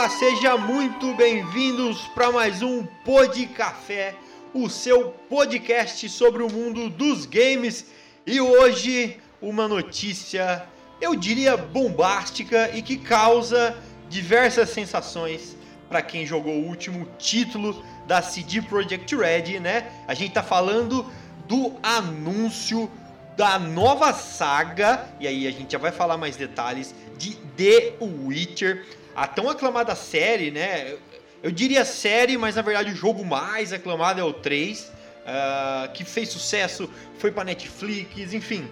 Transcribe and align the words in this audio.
Olá, 0.00 0.08
seja 0.08 0.56
muito 0.56 1.12
bem-vindos 1.12 2.08
para 2.14 2.32
mais 2.32 2.62
um 2.62 2.86
Pod 3.04 3.46
Café, 3.48 4.14
o 4.54 4.66
seu 4.66 5.10
podcast 5.28 6.08
sobre 6.08 6.42
o 6.42 6.50
mundo 6.50 6.88
dos 6.88 7.26
games. 7.26 7.84
E 8.26 8.40
hoje 8.40 9.18
uma 9.42 9.68
notícia, 9.68 10.64
eu 11.02 11.14
diria 11.14 11.54
bombástica 11.54 12.74
e 12.74 12.80
que 12.80 12.96
causa 12.96 13.76
diversas 14.08 14.70
sensações 14.70 15.54
para 15.86 16.00
quem 16.00 16.24
jogou 16.24 16.54
o 16.54 16.66
último 16.66 17.06
título 17.18 17.84
da 18.06 18.22
CD 18.22 18.62
Projekt 18.62 19.14
Red, 19.14 19.60
né? 19.60 19.92
A 20.08 20.14
gente 20.14 20.32
tá 20.32 20.42
falando 20.42 21.04
do 21.46 21.74
anúncio 21.82 22.90
da 23.36 23.58
nova 23.58 24.14
saga, 24.14 25.06
e 25.20 25.28
aí 25.28 25.46
a 25.46 25.50
gente 25.50 25.72
já 25.72 25.78
vai 25.78 25.92
falar 25.92 26.16
mais 26.16 26.36
detalhes 26.36 26.94
de 27.18 27.34
The 27.34 27.96
Witcher 28.00 28.86
a 29.14 29.26
tão 29.26 29.48
aclamada 29.48 29.94
série, 29.94 30.50
né? 30.50 30.96
Eu 31.42 31.50
diria 31.50 31.84
série, 31.84 32.36
mas 32.36 32.56
na 32.56 32.62
verdade 32.62 32.92
o 32.92 32.94
jogo 32.94 33.24
mais 33.24 33.72
aclamado 33.72 34.20
é 34.20 34.24
o 34.24 34.32
3, 34.32 34.80
uh, 34.80 35.92
que 35.92 36.04
fez 36.04 36.28
sucesso, 36.28 36.88
foi 37.18 37.32
para 37.32 37.44
Netflix, 37.44 38.34
enfim, 38.34 38.68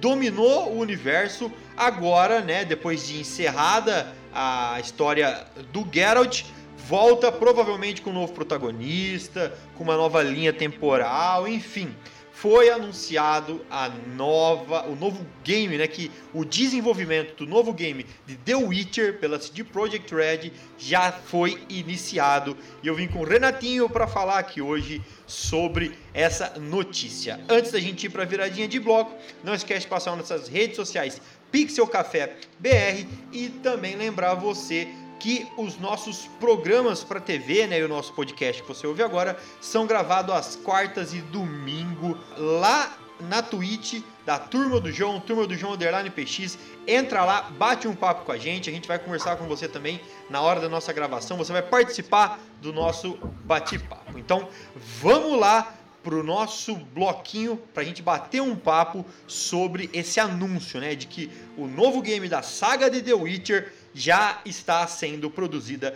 dominou 0.00 0.72
o 0.72 0.78
universo. 0.78 1.50
Agora, 1.76 2.40
né, 2.40 2.64
depois 2.64 3.06
de 3.06 3.20
encerrada 3.20 4.14
a 4.32 4.78
história 4.80 5.46
do 5.72 5.86
Geralt, 5.90 6.44
volta 6.76 7.32
provavelmente 7.32 8.02
com 8.02 8.10
um 8.10 8.14
novo 8.14 8.32
protagonista, 8.32 9.54
com 9.74 9.84
uma 9.84 9.96
nova 9.96 10.22
linha 10.22 10.52
temporal, 10.52 11.48
enfim 11.48 11.94
foi 12.40 12.70
anunciado 12.70 13.60
a 13.70 13.90
nova, 14.16 14.88
o 14.88 14.96
novo 14.96 15.26
game, 15.44 15.76
né, 15.76 15.86
que 15.86 16.10
o 16.32 16.42
desenvolvimento 16.42 17.44
do 17.44 17.46
novo 17.46 17.70
game 17.70 18.06
de 18.26 18.34
The 18.34 18.54
Witcher 18.54 19.18
pela 19.18 19.38
CD 19.38 19.62
Projekt 19.62 20.14
Red 20.14 20.50
já 20.78 21.12
foi 21.12 21.62
iniciado 21.68 22.56
e 22.82 22.88
eu 22.88 22.94
vim 22.94 23.08
com 23.08 23.18
o 23.18 23.24
Renatinho 23.24 23.90
para 23.90 24.06
falar 24.06 24.38
aqui 24.38 24.62
hoje 24.62 25.02
sobre 25.26 25.92
essa 26.14 26.58
notícia. 26.58 27.38
Antes 27.46 27.72
da 27.72 27.78
gente 27.78 28.06
ir 28.06 28.08
para 28.08 28.22
a 28.22 28.26
viradinha 28.26 28.66
de 28.66 28.80
bloco, 28.80 29.14
não 29.44 29.52
esquece 29.52 29.82
de 29.82 29.88
passar 29.88 30.16
nossas 30.16 30.48
redes 30.48 30.76
sociais 30.76 31.20
Pixel 31.52 31.86
Café 31.86 32.36
BR 32.58 33.06
e 33.32 33.50
também 33.62 33.96
lembrar 33.96 34.32
você 34.32 34.88
que 35.20 35.46
os 35.56 35.78
nossos 35.78 36.26
programas 36.40 37.04
para 37.04 37.20
TV, 37.20 37.66
né, 37.66 37.78
e 37.78 37.84
o 37.84 37.88
nosso 37.88 38.12
podcast 38.14 38.62
que 38.62 38.66
você 38.66 38.86
ouve 38.86 39.02
agora, 39.02 39.38
são 39.60 39.86
gravados 39.86 40.34
às 40.34 40.56
quartas 40.56 41.12
e 41.12 41.20
domingo 41.20 42.18
lá 42.36 42.96
na 43.20 43.42
Twitch 43.42 44.02
da 44.24 44.38
Turma 44.38 44.80
do 44.80 44.90
João, 44.90 45.20
Turma 45.20 45.46
do 45.46 45.54
João 45.54 45.74
Underline 45.74 46.08
PX. 46.08 46.58
Entra 46.86 47.22
lá, 47.24 47.42
bate 47.42 47.86
um 47.86 47.94
papo 47.94 48.24
com 48.24 48.32
a 48.32 48.38
gente, 48.38 48.70
a 48.70 48.72
gente 48.72 48.88
vai 48.88 48.98
conversar 48.98 49.36
com 49.36 49.46
você 49.46 49.68
também 49.68 50.00
na 50.30 50.40
hora 50.40 50.58
da 50.58 50.68
nossa 50.68 50.92
gravação, 50.92 51.36
você 51.36 51.52
vai 51.52 51.62
participar 51.62 52.40
do 52.62 52.72
nosso 52.72 53.18
bate-papo. 53.44 54.18
Então, 54.18 54.48
vamos 54.74 55.38
lá 55.38 55.74
pro 56.02 56.22
nosso 56.22 56.74
bloquinho 56.76 57.58
para 57.74 57.82
a 57.82 57.86
gente 57.86 58.02
bater 58.02 58.40
um 58.40 58.56
papo 58.56 59.04
sobre 59.26 59.90
esse 59.92 60.18
anúncio, 60.18 60.80
né, 60.80 60.94
de 60.94 61.06
que 61.06 61.30
o 61.56 61.66
novo 61.66 62.00
game 62.00 62.26
da 62.26 62.40
saga 62.40 62.90
de 62.90 63.02
The 63.02 63.12
Witcher 63.12 63.72
já 63.94 64.40
está 64.44 64.86
sendo 64.86 65.30
produzida 65.30 65.94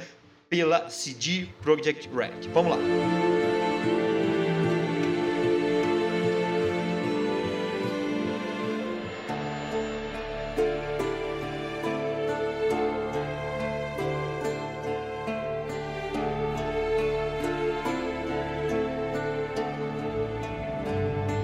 pela 0.49 0.89
CD 0.89 1.49
Projekt 1.63 2.09
Red. 2.09 2.49
Vamos 2.53 2.77
lá. 2.77 2.79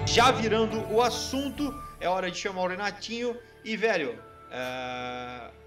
Já 0.07 0.33
virando 0.33 0.85
o 0.93 1.01
assunto, 1.01 1.73
é 2.01 2.09
hora 2.09 2.31
de 2.31 2.37
chamar 2.37 2.63
o 2.63 2.67
Renatinho. 2.67 3.37
E, 3.65 3.77
velho, 3.77 4.19
uh, 4.51 5.60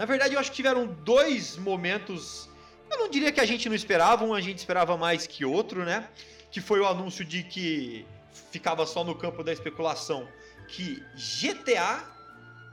na 0.00 0.06
verdade, 0.06 0.32
eu 0.32 0.40
acho 0.40 0.48
que 0.48 0.56
tiveram 0.56 0.86
dois 0.86 1.58
momentos. 1.58 2.48
Eu 2.90 3.00
não 3.00 3.10
diria 3.10 3.30
que 3.30 3.38
a 3.38 3.44
gente 3.44 3.68
não 3.68 3.76
esperava, 3.76 4.24
um 4.24 4.32
a 4.32 4.40
gente 4.40 4.56
esperava 4.56 4.96
mais 4.96 5.26
que 5.26 5.44
outro, 5.44 5.84
né? 5.84 6.08
Que 6.50 6.58
foi 6.58 6.80
o 6.80 6.86
anúncio 6.86 7.22
de 7.22 7.42
que 7.42 8.06
ficava 8.50 8.86
só 8.86 9.04
no 9.04 9.14
campo 9.14 9.44
da 9.44 9.52
especulação 9.52 10.26
que 10.68 11.04
GTA, 11.14 12.02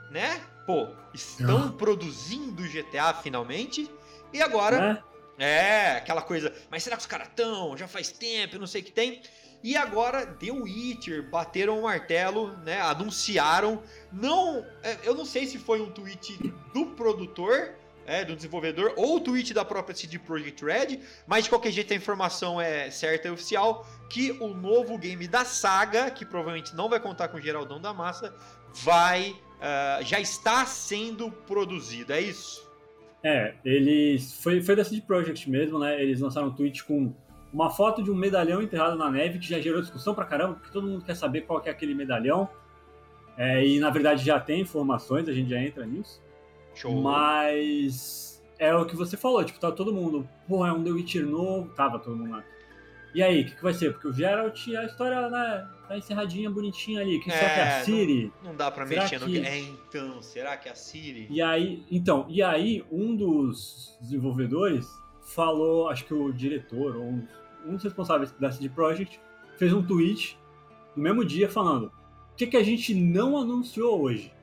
né? 0.09 0.39
Pô, 0.65 0.88
estão 1.13 1.67
ah. 1.67 1.73
produzindo 1.73 2.63
GTA 2.63 3.13
finalmente. 3.15 3.91
E 4.31 4.41
agora. 4.41 5.03
É? 5.03 5.16
É, 5.37 5.91
aquela 5.97 6.21
coisa. 6.21 6.53
Mas 6.69 6.83
será 6.83 6.95
que 6.95 7.01
os 7.01 7.07
caras 7.07 7.27
estão? 7.27 7.77
Já 7.77 7.87
faz 7.87 8.11
tempo, 8.11 8.57
não 8.57 8.67
sei 8.67 8.81
o 8.81 8.83
que 8.83 8.91
tem. 8.91 9.21
E 9.63 9.75
agora 9.75 10.25
The 10.25 10.51
Witcher 10.51 11.29
bateram 11.29 11.79
o 11.79 11.83
martelo, 11.83 12.55
né? 12.57 12.79
Anunciaram. 12.81 13.81
Não, 14.11 14.65
é, 14.83 14.97
eu 15.03 15.15
não 15.15 15.25
sei 15.25 15.45
se 15.45 15.57
foi 15.57 15.81
um 15.81 15.91
tweet 15.91 16.37
do 16.73 16.87
produtor, 16.87 17.73
é, 18.05 18.23
do 18.23 18.35
desenvolvedor, 18.35 18.93
ou 18.95 19.17
o 19.17 19.19
tweet 19.19 19.53
da 19.53 19.65
própria 19.65 19.95
CD 19.95 20.17
Projekt 20.17 20.63
Red, 20.63 20.99
mas 21.25 21.43
de 21.43 21.49
qualquer 21.49 21.71
jeito 21.71 21.91
a 21.91 21.95
informação 21.95 22.61
é 22.61 22.89
certa 22.89 23.27
e 23.27 23.31
oficial 23.31 23.85
que 24.09 24.31
o 24.39 24.49
novo 24.49 24.97
game 24.97 25.27
da 25.27 25.43
saga, 25.43 26.09
que 26.09 26.25
provavelmente 26.25 26.75
não 26.75 26.87
vai 26.87 26.99
contar 26.99 27.27
com 27.27 27.37
o 27.37 27.41
Geraldão 27.41 27.81
da 27.81 27.93
Massa, 27.93 28.33
vai 28.73 29.31
uh, 29.31 30.03
já 30.03 30.19
está 30.19 30.65
sendo 30.65 31.31
produzido. 31.31 32.13
É 32.13 32.21
isso? 32.21 32.66
É, 33.23 33.55
eles 33.66 34.33
foi 34.41 34.61
foi 34.61 34.75
da 34.75 34.83
CD 34.83 35.01
Projekt 35.01 35.50
mesmo, 35.50 35.79
né? 35.79 36.01
Eles 36.01 36.19
lançaram 36.19 36.47
um 36.47 36.53
tweet 36.53 36.83
com 36.83 37.13
uma 37.51 37.69
foto 37.69 38.03
de 38.03 38.11
um 38.11 38.16
medalhão 38.16 38.61
enterrado 38.61 38.97
na 38.97 39.09
neve 39.09 39.39
que 39.39 39.50
já 39.50 39.59
gerou 39.59 39.81
discussão 39.81 40.13
pra 40.13 40.25
caramba, 40.25 40.55
porque 40.55 40.72
todo 40.72 40.88
mundo 40.88 41.03
quer 41.03 41.16
saber 41.16 41.41
qual 41.41 41.59
que 41.59 41.69
é 41.69 41.72
aquele 41.72 41.94
medalhão. 41.94 42.50
É, 43.38 43.66
e 43.66 43.79
na 43.79 43.89
verdade 43.89 44.25
já 44.25 44.39
tem 44.39 44.61
informações, 44.61 45.27
a 45.27 45.33
gente 45.33 45.50
já 45.50 45.59
entra 45.59 45.85
nisso. 45.85 46.22
Show. 46.73 47.01
Mas 47.01 48.44
é 48.59 48.73
o 48.75 48.85
que 48.85 48.95
você 48.95 49.16
falou, 49.16 49.44
tipo, 49.44 49.59
tá 49.59 49.72
todo 49.72 49.94
mundo, 49.94 50.27
pô, 50.47 50.66
é 50.66 50.72
um 50.72 50.83
The 50.83 50.91
Witcher 50.91 51.25
novo, 51.25 51.69
tava 51.75 52.00
todo 52.00 52.16
mundo 52.16 52.31
lá. 52.31 52.44
E 53.13 53.23
aí, 53.23 53.41
o 53.41 53.45
que, 53.45 53.56
que, 53.56 53.63
vai 53.63 53.73
ser? 53.73 53.94
Porque 53.94 54.07
o 54.07 54.13
Geralt, 54.13 54.68
a 54.75 54.85
história 54.85 55.29
né, 55.29 55.68
tá 55.88 55.97
encerradinha, 55.97 56.50
bonitinha 56.50 57.01
ali. 57.01 57.19
Que 57.19 57.31
é, 57.31 57.34
só 57.34 57.45
que 57.45 57.59
a 57.59 57.84
Siri. 57.84 58.34
Não, 58.44 58.50
não 58.50 58.56
dá 58.56 58.69
pra 58.69 58.85
mexer 58.85 59.19
que... 59.19 59.40
no. 59.40 59.45
É, 59.45 59.59
então, 59.59 60.22
será 60.22 60.57
que 60.57 60.69
é 60.69 60.72
a 60.72 60.75
Siri? 60.75 61.28
E 61.29 61.41
aí, 61.41 61.84
então, 61.90 62.25
e 62.29 62.44
aí, 62.44 62.85
um 62.91 63.16
dos 63.16 63.97
desenvolvedores 64.01 64.88
falou, 65.22 65.90
acho 65.90 66.06
que 66.06 66.13
o 66.13 66.31
diretor, 66.31 66.95
ou 66.95 67.04
um, 67.04 67.27
um 67.65 67.75
dos 67.75 67.83
responsáveis 67.83 68.31
da 68.33 68.51
CD 68.51 68.69
Projekt, 68.69 69.19
fez 69.57 69.74
um 69.74 69.81
tweet 69.81 70.38
no 70.95 71.03
mesmo 71.03 71.24
dia 71.24 71.50
falando: 71.50 71.86
o 71.86 72.36
que, 72.36 72.48
que 72.48 72.57
a 72.57 72.63
gente 72.63 72.94
não 72.94 73.38
anunciou 73.38 74.01
hoje? 74.01 74.33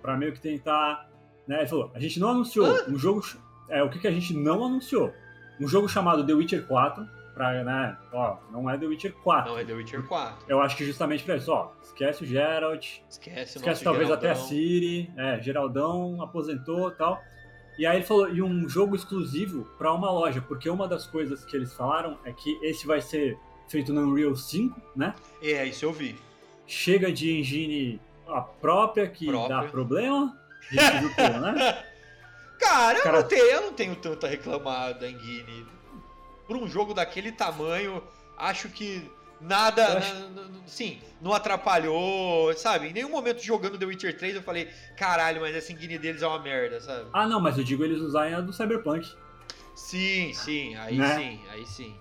Para 0.00 0.16
meio 0.16 0.32
que 0.32 0.40
tentar. 0.40 1.08
Né? 1.46 1.58
Ele 1.58 1.68
falou: 1.68 1.90
a 1.94 2.00
gente 2.00 2.18
não 2.20 2.28
anunciou 2.28 2.66
Hã? 2.66 2.84
um 2.88 2.96
jogo. 2.96 3.22
É, 3.68 3.82
o 3.82 3.90
que, 3.90 3.98
que 3.98 4.08
a 4.08 4.12
gente 4.12 4.34
não 4.34 4.64
anunciou? 4.64 5.12
Um 5.60 5.66
jogo 5.68 5.88
chamado 5.88 6.26
The 6.26 6.32
Witcher 6.32 6.66
4. 6.66 7.21
Pra, 7.34 7.64
né, 7.64 7.96
ó, 8.12 8.36
não 8.50 8.68
é 8.68 8.76
The 8.76 8.86
Witcher 8.86 9.14
4. 9.14 9.50
Não 9.50 9.58
é 9.58 9.64
The 9.64 9.72
Witcher 9.72 10.02
4. 10.06 10.44
Eu 10.48 10.60
acho 10.60 10.76
que 10.76 10.84
justamente 10.84 11.24
pra 11.24 11.36
isso, 11.36 11.50
ó, 11.50 11.72
esquece 11.82 12.24
o 12.24 12.26
Geralt, 12.26 13.00
esquece, 13.08 13.56
esquece 13.56 13.82
talvez 13.82 14.08
Geraldão. 14.08 14.30
até 14.30 14.38
a 14.38 14.44
Siri, 14.44 15.10
é, 15.16 15.40
Geraldão 15.40 16.22
aposentou 16.22 16.90
e 16.90 16.94
tal. 16.94 17.22
E 17.78 17.86
aí 17.86 17.96
ele 17.96 18.04
falou, 18.04 18.28
e 18.28 18.42
um 18.42 18.68
jogo 18.68 18.94
exclusivo 18.94 19.64
para 19.78 19.92
uma 19.92 20.10
loja, 20.10 20.42
porque 20.42 20.68
uma 20.68 20.86
das 20.86 21.06
coisas 21.06 21.42
que 21.44 21.56
eles 21.56 21.72
falaram 21.72 22.18
é 22.24 22.32
que 22.32 22.58
esse 22.62 22.86
vai 22.86 23.00
ser 23.00 23.38
feito 23.66 23.94
no 23.94 24.02
Unreal 24.02 24.36
5, 24.36 24.78
né? 24.94 25.14
É, 25.40 25.64
isso 25.64 25.86
eu 25.86 25.92
vi. 25.92 26.18
Chega 26.66 27.10
de 27.10 27.32
engine 27.32 27.98
a 28.28 28.42
própria 28.42 29.08
que 29.08 29.26
própria. 29.26 29.56
dá 29.56 29.68
problema. 29.68 30.38
Tudo, 30.68 31.40
né? 31.40 31.82
Cara, 32.60 32.98
eu, 32.98 33.02
Cara... 33.02 33.20
Não 33.22 33.28
tenho, 33.28 33.44
eu 33.46 33.60
não 33.62 33.72
tenho 33.72 33.96
tanto 33.96 34.26
a 34.26 34.28
reclamar 34.28 34.96
da 34.98 35.08
Por 36.52 36.62
um 36.62 36.68
jogo 36.68 36.92
daquele 36.92 37.32
tamanho, 37.32 38.02
acho 38.36 38.68
que 38.68 39.10
Nada, 39.40 39.96
acho... 39.98 40.14
sim, 40.66 41.00
não 41.18 41.32
atrapalhou, 41.32 42.52
sabe? 42.54 42.88
Em 42.88 42.92
nenhum 42.92 43.08
momento 43.08 43.42
jogando 43.42 43.78
The 43.78 43.86
Witcher 43.86 44.18
3 44.18 44.36
eu 44.36 44.42
falei, 44.42 44.68
caralho, 44.94 45.40
mas 45.40 45.56
essa 45.56 45.72
engine 45.72 45.96
deles 45.98 46.20
é 46.20 46.26
uma 46.26 46.38
merda, 46.38 46.78
sabe? 46.78 47.08
Ah, 47.10 47.26
não, 47.26 47.40
mas 47.40 47.56
eu 47.56 47.64
digo 47.64 47.82
eles 47.82 48.00
usarem 48.00 48.34
a 48.34 48.40
do 48.42 48.52
Cyberpunk. 48.52 49.10
Sim, 49.74 50.34
sim, 50.34 50.76
aí 50.76 50.98
Né? 50.98 51.16
sim, 51.16 51.40
aí 51.50 51.64
sim. 51.64 51.96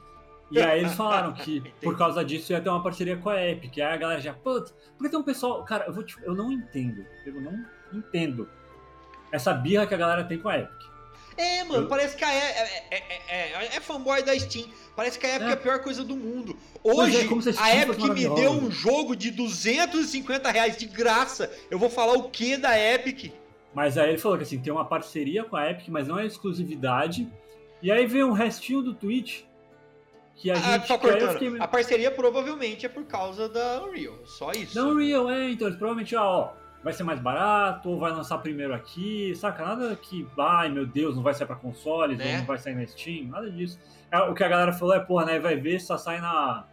E 0.52 0.62
aí 0.62 0.82
eles 0.82 0.96
falaram 0.96 1.32
que 1.32 1.62
por 1.82 1.98
causa 1.98 2.24
disso 2.26 2.52
ia 2.52 2.60
ter 2.60 2.68
uma 2.70 2.84
parceria 2.84 3.16
com 3.16 3.30
a 3.30 3.42
Epic. 3.42 3.78
Aí 3.78 3.84
a 3.84 3.96
galera 3.96 4.20
já, 4.20 4.34
putz, 4.34 4.76
porque 4.98 5.10
tem 5.10 5.18
um 5.18 5.24
pessoal. 5.24 5.64
Cara, 5.64 5.86
eu, 5.86 5.94
vou 5.94 6.04
te- 6.04 6.22
eu 6.24 6.36
não 6.36 6.52
entendo. 6.52 7.06
Eu 7.26 7.40
não 7.40 7.66
entendo 7.94 8.50
essa 9.32 9.54
birra 9.54 9.88
que 9.88 9.94
a 9.94 9.98
galera 9.98 10.26
tem 10.26 10.38
com 10.38 10.50
a 10.50 10.60
Epic. 10.60 10.92
É, 11.38 11.64
mano, 11.64 11.88
parece 11.88 12.16
que 12.16 12.24
a 12.24 12.34
E- 12.34 12.38
é, 12.38 12.84
é, 12.92 12.98
é, 13.30 13.52
é, 13.64 13.66
é 13.78 13.80
fanboy 13.80 14.22
da 14.24 14.38
Steam. 14.38 14.68
Parece 14.96 15.18
que 15.18 15.26
a 15.26 15.36
Epic 15.36 15.48
é, 15.48 15.52
É. 15.52 15.54
a 15.54 15.58
pior 15.58 15.80
coisa 15.80 16.04
do 16.04 16.16
mundo. 16.16 16.56
É, 16.76 16.80
Hoje, 16.92 17.18
a 17.58 17.64
a 17.64 17.76
Epic 17.78 18.00
me 18.10 18.28
deu 18.36 18.52
um 18.52 18.70
jogo 18.70 19.16
de 19.16 19.32
250 19.32 20.52
reais 20.52 20.76
de 20.78 20.86
graça. 20.86 21.52
Eu 21.70 21.80
vou 21.80 21.90
falar 21.90 22.14
o 22.14 22.30
que 22.30 22.58
da 22.58 22.78
Epic? 22.78 23.32
Mas 23.74 23.98
aí 23.98 24.10
ele 24.10 24.18
falou 24.18 24.38
que 24.38 24.44
assim, 24.44 24.60
tem 24.60 24.72
uma 24.74 24.84
parceria 24.86 25.44
com 25.46 25.56
a 25.56 25.70
Epic, 25.72 25.88
mas 25.88 26.08
não 26.08 26.20
é 26.20 26.26
exclusividade. 26.26 27.28
E 27.82 27.90
aí 27.92 28.06
veio 28.06 28.28
um 28.28 28.34
restinho 28.34 28.82
do 28.82 28.94
tweet 28.94 29.48
que 30.36 30.52
a 30.52 30.56
Ah, 30.56 30.58
gente. 30.58 30.88
só 30.88 30.96
eu 30.96 31.00
cortando. 31.00 31.34
fiquei- 31.40 31.60
A 31.60 31.68
parceria 31.68 32.12
provavelmente 32.12 32.86
é 32.86 32.90
por 32.90 33.06
causa 33.06 33.48
da 33.48 33.82
Unreal. 33.84 34.16
Só 34.26 34.52
isso. 34.52 34.76
Não, 34.78 34.98
Real, 34.98 35.30
é, 35.30 35.52
então 35.52 35.68
eles 35.68 35.78
provavelmente, 35.80 36.16
ah, 36.16 36.24
ó, 36.28 36.50
vai 36.84 36.94
ser 36.94 37.04
mais 37.04 37.20
barato, 37.20 37.90
ou 37.90 38.00
vai 38.00 38.12
lançar 38.12 38.38
primeiro 38.40 38.74
aqui, 38.74 39.34
saca? 39.36 39.64
Nada 39.64 39.96
que, 39.96 40.28
ai 40.38 40.70
meu 40.70 40.86
Deus, 40.86 41.16
não 41.16 41.24
vai 41.24 41.34
sair 41.34 41.48
pra 41.48 41.56
consoles, 41.56 42.18
Né? 42.18 42.34
ou 42.34 42.38
não 42.40 42.46
vai 42.46 42.58
sair 42.58 42.76
na 42.76 42.86
Steam, 42.86 43.28
nada 43.28 43.50
disso. 43.52 43.80
É, 44.12 44.20
o 44.20 44.34
que 44.34 44.44
a 44.44 44.48
galera 44.48 44.74
falou 44.74 44.96
é, 44.96 45.00
porra, 45.00 45.26
né, 45.26 45.40
vai 45.40 45.56
ver, 45.56 45.80
só 45.80 45.98
sai 45.98 46.20
na, 46.20 46.66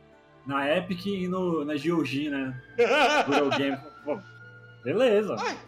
na 0.47 0.77
Epic 0.77 1.07
e 1.07 1.29
no, 1.29 1.65
na 1.65 1.75
GOG, 1.75 2.31
né? 2.31 2.63
Google 3.27 3.51
Game. 3.51 3.79
Pô, 4.05 4.19
beleza. 4.83 5.37
Ai, 5.39 5.59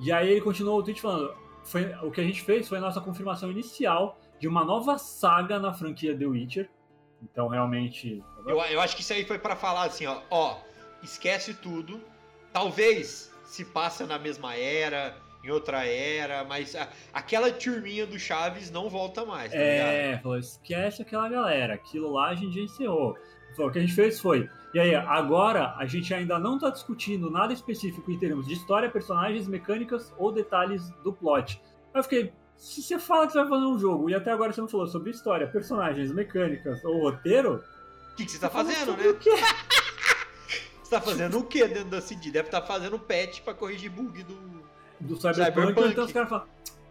E 0.00 0.10
aí 0.10 0.30
ele 0.30 0.40
continuou 0.40 0.78
o 0.78 0.82
tweet 0.82 1.00
falando, 1.00 1.34
foi, 1.62 1.94
o 2.02 2.10
que 2.10 2.20
a 2.20 2.24
gente 2.24 2.40
fez 2.42 2.68
foi 2.68 2.78
a 2.78 2.80
nossa 2.80 3.00
confirmação 3.00 3.50
inicial 3.50 4.18
de 4.38 4.48
uma 4.48 4.64
nova 4.64 4.96
saga 4.96 5.58
na 5.58 5.72
franquia 5.74 6.16
The 6.16 6.24
Witcher. 6.24 6.70
Então, 7.22 7.48
realmente... 7.48 8.24
eu, 8.46 8.58
eu 8.58 8.80
acho 8.80 8.96
que 8.96 9.02
isso 9.02 9.12
aí 9.12 9.26
foi 9.26 9.38
pra 9.38 9.54
falar 9.54 9.84
assim, 9.84 10.06
ó, 10.06 10.22
ó, 10.30 10.56
esquece 11.02 11.52
tudo. 11.52 12.00
Talvez 12.50 13.30
se 13.50 13.64
passa 13.64 14.06
na 14.06 14.16
mesma 14.18 14.54
era, 14.54 15.16
em 15.42 15.50
outra 15.50 15.84
era, 15.84 16.44
mas 16.44 16.76
a- 16.76 16.88
aquela 17.12 17.50
turminha 17.50 18.06
do 18.06 18.16
Chaves 18.18 18.70
não 18.70 18.88
volta 18.88 19.24
mais, 19.24 19.50
tá? 19.52 19.58
É, 19.58 20.18
falou, 20.22 20.38
esquece 20.38 21.02
aquela 21.02 21.28
galera, 21.28 21.74
aquilo 21.74 22.12
lá 22.12 22.28
a 22.28 22.34
gente 22.36 22.54
já 22.54 22.60
encerrou. 22.60 23.16
Falou, 23.56 23.68
o 23.68 23.72
que 23.72 23.78
a 23.78 23.82
gente 23.82 23.94
fez 23.94 24.20
foi, 24.20 24.48
e 24.72 24.78
aí, 24.78 24.94
agora 24.94 25.74
a 25.76 25.84
gente 25.84 26.14
ainda 26.14 26.38
não 26.38 26.56
tá 26.60 26.70
discutindo 26.70 27.28
nada 27.28 27.52
específico 27.52 28.08
em 28.12 28.18
termos 28.18 28.46
de 28.46 28.54
história, 28.54 28.88
personagens, 28.88 29.48
mecânicas 29.48 30.14
ou 30.16 30.30
detalhes 30.30 30.88
do 31.02 31.12
plot. 31.12 31.60
Eu 31.92 32.02
fiquei, 32.04 32.32
se 32.56 32.80
você 32.80 33.00
fala 33.00 33.26
que 33.26 33.32
você 33.32 33.40
vai 33.40 33.48
fazer 33.48 33.66
um 33.66 33.78
jogo 33.80 34.08
e 34.08 34.14
até 34.14 34.30
agora 34.30 34.52
você 34.52 34.60
não 34.60 34.68
falou 34.68 34.86
sobre 34.86 35.10
história, 35.10 35.48
personagens, 35.48 36.12
mecânicas 36.12 36.84
ou 36.84 37.00
roteiro, 37.00 37.64
O 38.12 38.14
que, 38.16 38.24
que 38.26 38.30
você 38.30 38.38
tá 38.38 38.48
fala 38.48 38.64
fazendo, 38.70 38.96
né? 38.96 39.08
O 39.08 39.16
quê? 39.18 39.30
Você 40.90 40.96
tá 40.96 41.00
fazendo 41.02 41.38
o 41.38 41.44
que 41.44 41.64
dentro 41.68 41.84
da 41.84 42.00
CD? 42.00 42.32
Deve 42.32 42.48
estar 42.48 42.62
fazendo 42.62 42.98
patch 42.98 43.42
pra 43.42 43.54
corrigir 43.54 43.88
bug 43.92 44.24
do. 44.24 44.34
Do 44.98 45.14
Cyberpunk, 45.14 45.44
Cyberpunk. 45.44 45.88
então 45.92 46.04
os 46.04 46.12
caras 46.12 46.28
falam, 46.28 46.46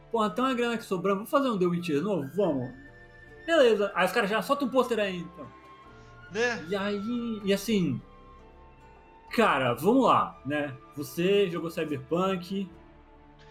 porra, 0.10 0.30
tem 0.30 0.42
uma 0.42 0.54
grana 0.54 0.76
aqui 0.76 0.86
sobrando, 0.86 1.18
vamos 1.18 1.30
fazer 1.30 1.50
um 1.50 1.60
The 1.60 1.66
Witcher 1.66 2.02
novo? 2.02 2.30
Vamos. 2.34 2.72
Beleza. 3.46 3.92
Aí 3.94 4.06
os 4.06 4.12
caras 4.14 4.30
já 4.30 4.42
soltam 4.42 4.70
um 4.70 4.72
pôster 4.72 5.00
aí, 5.00 5.18
então. 5.18 5.46
né? 6.32 6.66
E 6.70 6.76
aí, 6.78 7.42
e 7.44 7.54
assim, 7.54 8.02
cara, 9.32 9.74
vamos 9.74 10.06
lá, 10.06 10.40
né? 10.46 10.74
Você 10.96 11.50
jogou 11.50 11.70
Cyberpunk, 11.70 12.70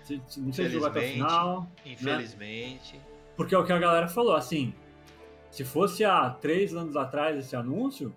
você, 0.02 0.18
não 0.38 0.50
sei 0.50 0.66
se 0.68 0.72
jogou 0.72 0.88
até 0.88 1.00
o 1.00 1.12
final, 1.12 1.70
Infelizmente. 1.84 2.98
porque 3.36 3.54
é 3.54 3.58
o 3.58 3.66
que 3.66 3.72
a 3.72 3.78
galera 3.78 4.08
falou, 4.08 4.34
assim, 4.34 4.72
se 5.50 5.62
fosse 5.62 6.06
há 6.06 6.30
três 6.30 6.74
anos 6.74 6.96
atrás 6.96 7.36
esse 7.36 7.54
anúncio, 7.54 8.16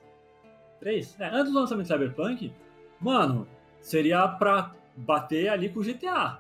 três, 0.81 1.16
é, 1.19 1.30
antes 1.30 1.54
do 1.54 1.60
lançamento 1.60 1.88
do 1.88 1.94
Cyberpunk, 1.94 2.51
mano, 3.00 3.48
seria 3.80 4.28
pra 4.28 4.74
bater 4.98 5.48
ali 5.48 5.69
com 5.69 5.80
o 5.80 5.83
GTA. 5.83 6.39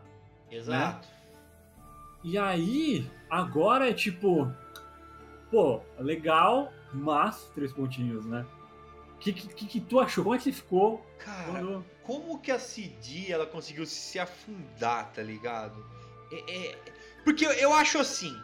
Exato. 0.49 1.07
E 2.23 2.37
aí, 2.37 3.09
agora 3.29 3.89
é 3.89 3.93
tipo, 3.93 4.51
pô, 5.49 5.79
legal, 5.99 6.73
mas 6.91 7.49
três 7.55 7.71
pontinhos, 7.71 8.25
né? 8.25 8.45
O 9.15 9.17
que, 9.19 9.31
que, 9.31 9.67
que 9.67 9.79
tu 9.79 9.99
achou? 9.99 10.23
Como 10.23 10.35
é 10.35 10.39
que 10.39 10.45
você 10.45 10.51
ficou 10.51 11.05
Cara, 11.19 11.51
quando... 11.51 11.85
como 12.03 12.39
que 12.39 12.51
a 12.51 12.57
CD 12.57 13.31
ela 13.31 13.45
conseguiu 13.45 13.85
se 13.85 14.19
afundar, 14.19 15.11
tá 15.13 15.21
ligado? 15.21 15.85
É- 16.31 16.69
é- 16.71 16.79
Porque 17.23 17.45
eu 17.45 17.71
acho 17.73 17.99
assim 17.99 18.35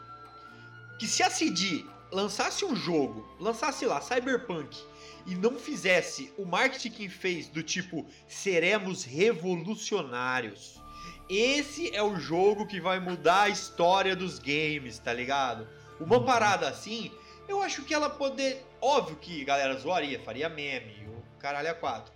que 0.99 1.07
se 1.07 1.23
a 1.23 1.29
CD 1.31 1.83
lançasse 2.11 2.63
um 2.63 2.75
jogo, 2.75 3.27
lançasse 3.39 3.85
lá 3.85 3.99
Cyberpunk 3.99 4.77
e 5.27 5.35
não 5.35 5.59
fizesse 5.59 6.33
o 6.37 6.45
marketing 6.45 6.89
que 6.89 7.09
fez 7.09 7.49
do 7.49 7.61
tipo 7.61 8.05
seremos 8.27 9.03
revolucionários. 9.03 10.81
Esse 11.29 11.93
é 11.93 12.01
o 12.01 12.15
jogo 12.15 12.65
que 12.65 12.79
vai 12.79 12.99
mudar 12.99 13.43
a 13.43 13.49
história 13.49 14.15
dos 14.15 14.39
games, 14.39 14.97
tá 14.97 15.13
ligado? 15.13 15.67
Uma 15.99 16.23
parada 16.23 16.69
assim, 16.69 17.11
eu 17.47 17.61
acho 17.61 17.83
que 17.83 17.93
ela 17.93 18.09
poder, 18.09 18.65
óbvio 18.81 19.17
que 19.17 19.41
a 19.41 19.45
galera 19.45 19.77
zoaria, 19.77 20.19
faria 20.21 20.47
meme, 20.47 21.05
o 21.09 21.37
caralho 21.37 21.67
é 21.67 21.73
quatro. 21.73 22.13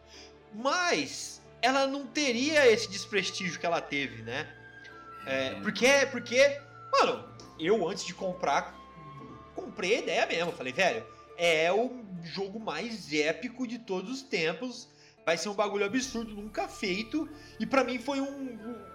Mas 0.53 1.41
ela 1.61 1.85
não 1.85 2.07
teria 2.07 2.65
esse 2.71 2.89
desprestígio 2.89 3.59
que 3.59 3.65
ela 3.65 3.81
teve, 3.81 4.21
né? 4.23 4.47
É, 5.25 5.51
porque, 5.61 6.07
porque, 6.11 6.59
mano, 6.93 7.27
eu 7.59 7.87
antes 7.87 8.05
de 8.05 8.13
comprar, 8.13 8.73
comprei 9.53 9.97
a 9.97 9.99
ideia 9.99 10.25
mesmo. 10.25 10.51
Falei, 10.53 10.73
velho, 10.73 11.05
é 11.43 11.73
o 11.73 11.89
jogo 12.21 12.59
mais 12.59 13.11
épico 13.11 13.65
de 13.65 13.79
todos 13.79 14.11
os 14.11 14.21
tempos. 14.21 14.87
Vai 15.25 15.37
ser 15.37 15.49
um 15.49 15.53
bagulho 15.55 15.83
absurdo, 15.85 16.35
nunca 16.35 16.67
feito. 16.67 17.27
E 17.59 17.65
pra 17.65 17.83
mim 17.83 17.97
foi 17.97 18.21
um, 18.21 18.25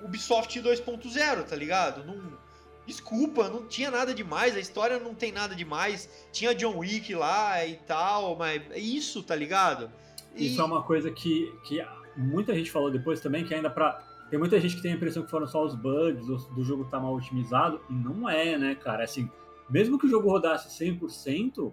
um 0.03 0.05
Ubisoft 0.05 0.61
2.0, 0.61 1.43
tá 1.45 1.57
ligado? 1.57 2.05
Não, 2.05 2.39
desculpa, 2.87 3.49
não 3.49 3.67
tinha 3.67 3.91
nada 3.91 4.15
demais. 4.15 4.55
A 4.57 4.61
história 4.61 4.99
não 5.01 5.13
tem 5.15 5.33
nada 5.33 5.55
demais. 5.57 6.09
Tinha 6.33 6.55
John 6.55 6.79
Wick 6.79 7.13
lá 7.15 7.65
e 7.67 7.75
tal, 7.79 8.37
mas 8.37 8.63
é 8.71 8.79
isso, 8.79 9.23
tá 9.25 9.35
ligado? 9.35 9.91
E- 10.35 10.47
Isso 10.47 10.61
é 10.61 10.65
uma 10.65 10.83
coisa 10.85 11.11
que, 11.11 11.53
que 11.65 11.85
muita 12.17 12.55
gente 12.55 12.71
falou 12.71 12.91
depois 12.91 13.21
também, 13.21 13.45
que 13.45 13.53
ainda 13.55 13.71
pra. 13.71 14.05
Tem 14.31 14.39
muita 14.39 14.59
gente 14.61 14.77
que 14.77 14.83
tem 14.83 14.93
a 14.93 14.97
impressão 14.97 15.23
que 15.25 15.31
foram 15.31 15.47
só 15.47 15.65
os 15.65 15.75
bugs 15.77 16.27
do, 16.27 16.37
do 16.55 16.65
jogo 16.65 16.85
tá 16.87 16.99
mal 16.99 17.15
otimizado, 17.15 17.81
e 17.89 17.93
não 17.93 18.29
é, 18.29 18.59
né, 18.59 18.75
cara? 18.75 19.05
Assim, 19.05 19.31
mesmo 19.71 19.97
que 19.99 20.07
o 20.07 20.09
jogo 20.09 20.29
rodasse 20.29 20.69
100%, 20.85 21.73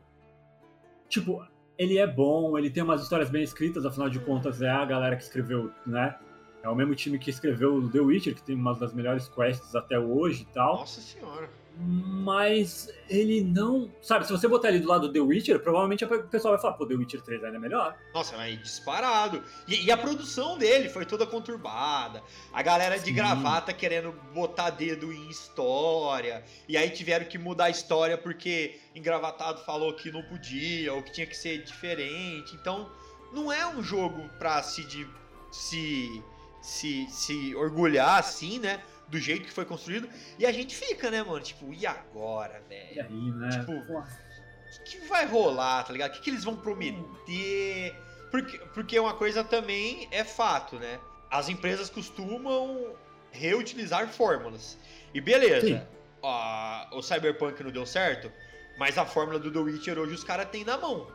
tipo, 1.13 1.45
ele 1.77 1.97
é 1.97 2.07
bom, 2.07 2.57
ele 2.57 2.69
tem 2.69 2.83
umas 2.83 3.01
histórias 3.01 3.29
bem 3.29 3.43
escritas, 3.43 3.85
afinal 3.85 4.09
de 4.09 4.19
contas 4.19 4.61
é 4.61 4.69
a 4.69 4.83
galera 4.83 5.15
que 5.15 5.23
escreveu, 5.23 5.71
né? 5.85 6.15
É 6.63 6.69
o 6.69 6.75
mesmo 6.75 6.95
time 6.95 7.19
que 7.19 7.29
escreveu 7.29 7.89
The 7.89 7.99
Witcher, 7.99 8.35
que 8.35 8.41
tem 8.41 8.55
uma 8.55 8.73
das 8.73 8.93
melhores 8.93 9.27
quests 9.27 9.75
até 9.75 9.99
hoje 9.99 10.43
e 10.43 10.53
tal. 10.53 10.77
Nossa 10.77 11.01
senhora. 11.01 11.49
Mas 11.75 12.87
ele 13.09 13.41
não. 13.43 13.91
Sabe, 14.01 14.25
se 14.25 14.31
você 14.31 14.47
botar 14.47 14.69
ele 14.69 14.79
do 14.79 14.87
lado 14.87 15.07
do 15.07 15.13
The 15.13 15.19
Witcher, 15.19 15.59
provavelmente 15.59 16.05
o 16.05 16.23
pessoal 16.27 16.53
vai 16.53 16.61
falar, 16.61 16.73
pô, 16.75 16.85
The 16.85 16.93
Witcher 16.93 17.21
3 17.21 17.43
ainda 17.43 17.57
é 17.57 17.59
melhor. 17.59 17.97
Nossa, 18.13 18.37
mas 18.37 18.61
disparado. 18.61 19.43
E, 19.67 19.85
e 19.85 19.91
a 19.91 19.97
produção 19.97 20.57
dele 20.57 20.87
foi 20.87 21.05
toda 21.05 21.25
conturbada. 21.25 22.21
A 22.53 22.61
galera 22.61 22.97
de 22.99 23.05
Sim. 23.05 23.13
gravata 23.15 23.73
querendo 23.73 24.11
botar 24.33 24.69
dedo 24.69 25.11
em 25.11 25.29
história. 25.29 26.43
E 26.67 26.77
aí 26.77 26.89
tiveram 26.91 27.25
que 27.25 27.37
mudar 27.37 27.65
a 27.65 27.69
história 27.71 28.17
porque 28.17 28.79
engravatado 28.95 29.63
falou 29.65 29.93
que 29.93 30.11
não 30.11 30.21
podia, 30.23 30.93
ou 30.93 31.01
que 31.01 31.11
tinha 31.11 31.25
que 31.27 31.35
ser 31.35 31.63
diferente. 31.63 32.55
Então, 32.55 32.89
não 33.33 33.51
é 33.51 33.65
um 33.67 33.81
jogo 33.81 34.29
pra 34.37 34.61
se, 34.61 34.83
de- 34.83 35.07
se, 35.51 36.23
se, 36.61 37.07
se 37.09 37.55
orgulhar 37.55 38.19
assim, 38.19 38.59
né? 38.59 38.81
Do 39.07 39.19
jeito 39.19 39.45
que 39.45 39.53
foi 39.53 39.65
construído. 39.65 40.09
E 40.39 40.45
a 40.45 40.51
gente 40.51 40.75
fica, 40.75 41.11
né, 41.11 41.21
mano? 41.21 41.39
Tipo, 41.41 41.71
e 41.73 41.85
agora, 41.85 42.63
E 42.69 42.95
velho? 42.95 43.05
aí, 43.07 43.31
né? 43.31 43.49
Tipo, 43.49 43.71
O 43.73 44.83
que, 44.85 44.97
que 44.99 45.07
vai 45.07 45.25
rolar, 45.25 45.83
tá 45.83 45.93
ligado? 45.93 46.11
O 46.11 46.13
que, 46.15 46.21
que 46.21 46.29
eles 46.31 46.43
vão 46.43 46.55
prometer? 46.55 47.95
Porque, 48.31 48.57
porque 48.73 48.99
uma 48.99 49.13
coisa 49.13 49.43
também 49.43 50.07
é 50.11 50.23
fato, 50.23 50.77
né? 50.77 50.99
As 51.29 51.49
empresas 51.49 51.89
costumam 51.89 52.95
reutilizar 53.31 54.07
fórmulas. 54.09 54.77
E 55.13 55.21
beleza, 55.21 55.87
ó, 56.21 56.97
o 56.97 57.01
Cyberpunk 57.01 57.61
não 57.63 57.71
deu 57.71 57.85
certo, 57.85 58.31
mas 58.77 58.97
a 58.97 59.05
fórmula 59.05 59.37
do 59.37 59.51
The 59.51 59.59
Witcher 59.59 59.99
hoje 59.99 60.13
os 60.15 60.23
caras 60.23 60.49
têm 60.49 60.63
na 60.63 60.77
mão. 60.77 61.07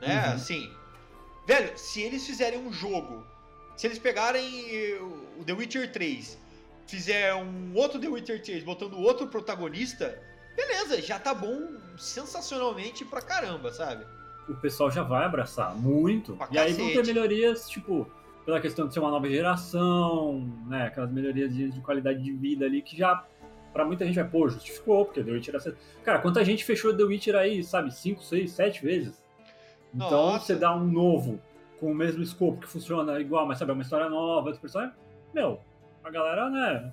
Né? 0.00 0.26
Uhum. 0.28 0.32
Assim, 0.34 0.72
velho, 1.46 1.76
se 1.78 2.02
eles 2.02 2.26
fizerem 2.26 2.58
um 2.58 2.72
jogo, 2.72 3.24
se 3.76 3.86
eles 3.86 3.98
pegarem 3.98 4.94
o 5.38 5.44
The 5.44 5.52
Witcher 5.52 5.92
3, 5.92 6.36
fizer 6.86 7.34
um 7.34 7.74
outro 7.74 8.00
The 8.00 8.08
Witcher 8.08 8.42
3 8.42 8.64
botando 8.64 8.98
outro 8.98 9.26
protagonista, 9.28 10.20
beleza, 10.56 11.00
já 11.02 11.18
tá 11.18 11.34
bom 11.34 11.76
sensacionalmente 11.98 13.04
pra 13.04 13.20
caramba, 13.20 13.72
sabe? 13.72 14.04
o 14.48 14.54
pessoal 14.54 14.90
já 14.90 15.02
vai 15.02 15.24
abraçar 15.24 15.74
muito. 15.76 16.36
Pra 16.36 16.48
e 16.50 16.58
aí 16.58 16.72
vão 16.72 16.86
cacete. 16.86 17.06
ter 17.06 17.14
melhorias, 17.14 17.68
tipo, 17.68 18.06
pela 18.44 18.60
questão 18.60 18.86
de 18.86 18.94
ser 18.94 19.00
uma 19.00 19.10
nova 19.10 19.28
geração, 19.28 20.48
né? 20.66 20.86
Aquelas 20.86 21.10
melhorias 21.10 21.52
de, 21.52 21.70
de 21.70 21.80
qualidade 21.80 22.22
de 22.22 22.32
vida 22.32 22.64
ali 22.64 22.82
que 22.82 22.96
já. 22.96 23.24
Pra 23.72 23.84
muita 23.84 24.06
gente 24.06 24.14
vai, 24.14 24.26
pô, 24.26 24.48
justificou, 24.48 25.04
porque 25.04 25.22
The 25.22 25.30
Witcher 25.30 25.54
era. 25.54 25.76
Cara, 26.02 26.18
quanta 26.20 26.44
gente 26.44 26.64
fechou 26.64 26.96
The 26.96 27.02
Witcher 27.02 27.34
aí, 27.34 27.62
sabe, 27.62 27.92
5, 27.92 28.22
6, 28.22 28.50
7 28.50 28.82
vezes. 28.82 29.24
Então 29.94 30.10
Nossa. 30.10 30.46
você 30.46 30.54
dá 30.54 30.74
um 30.74 30.84
novo 30.84 31.40
com 31.78 31.90
o 31.90 31.94
mesmo 31.94 32.22
escopo 32.22 32.60
que 32.60 32.68
funciona 32.68 33.20
igual, 33.20 33.46
mas 33.46 33.58
sabe, 33.58 33.70
é 33.70 33.74
uma 33.74 33.82
história 33.82 34.08
nova, 34.08 34.46
outro 34.46 34.60
personagem. 34.60 34.94
Meu, 35.34 35.60
a 36.06 36.10
galera, 36.10 36.48
né? 36.48 36.92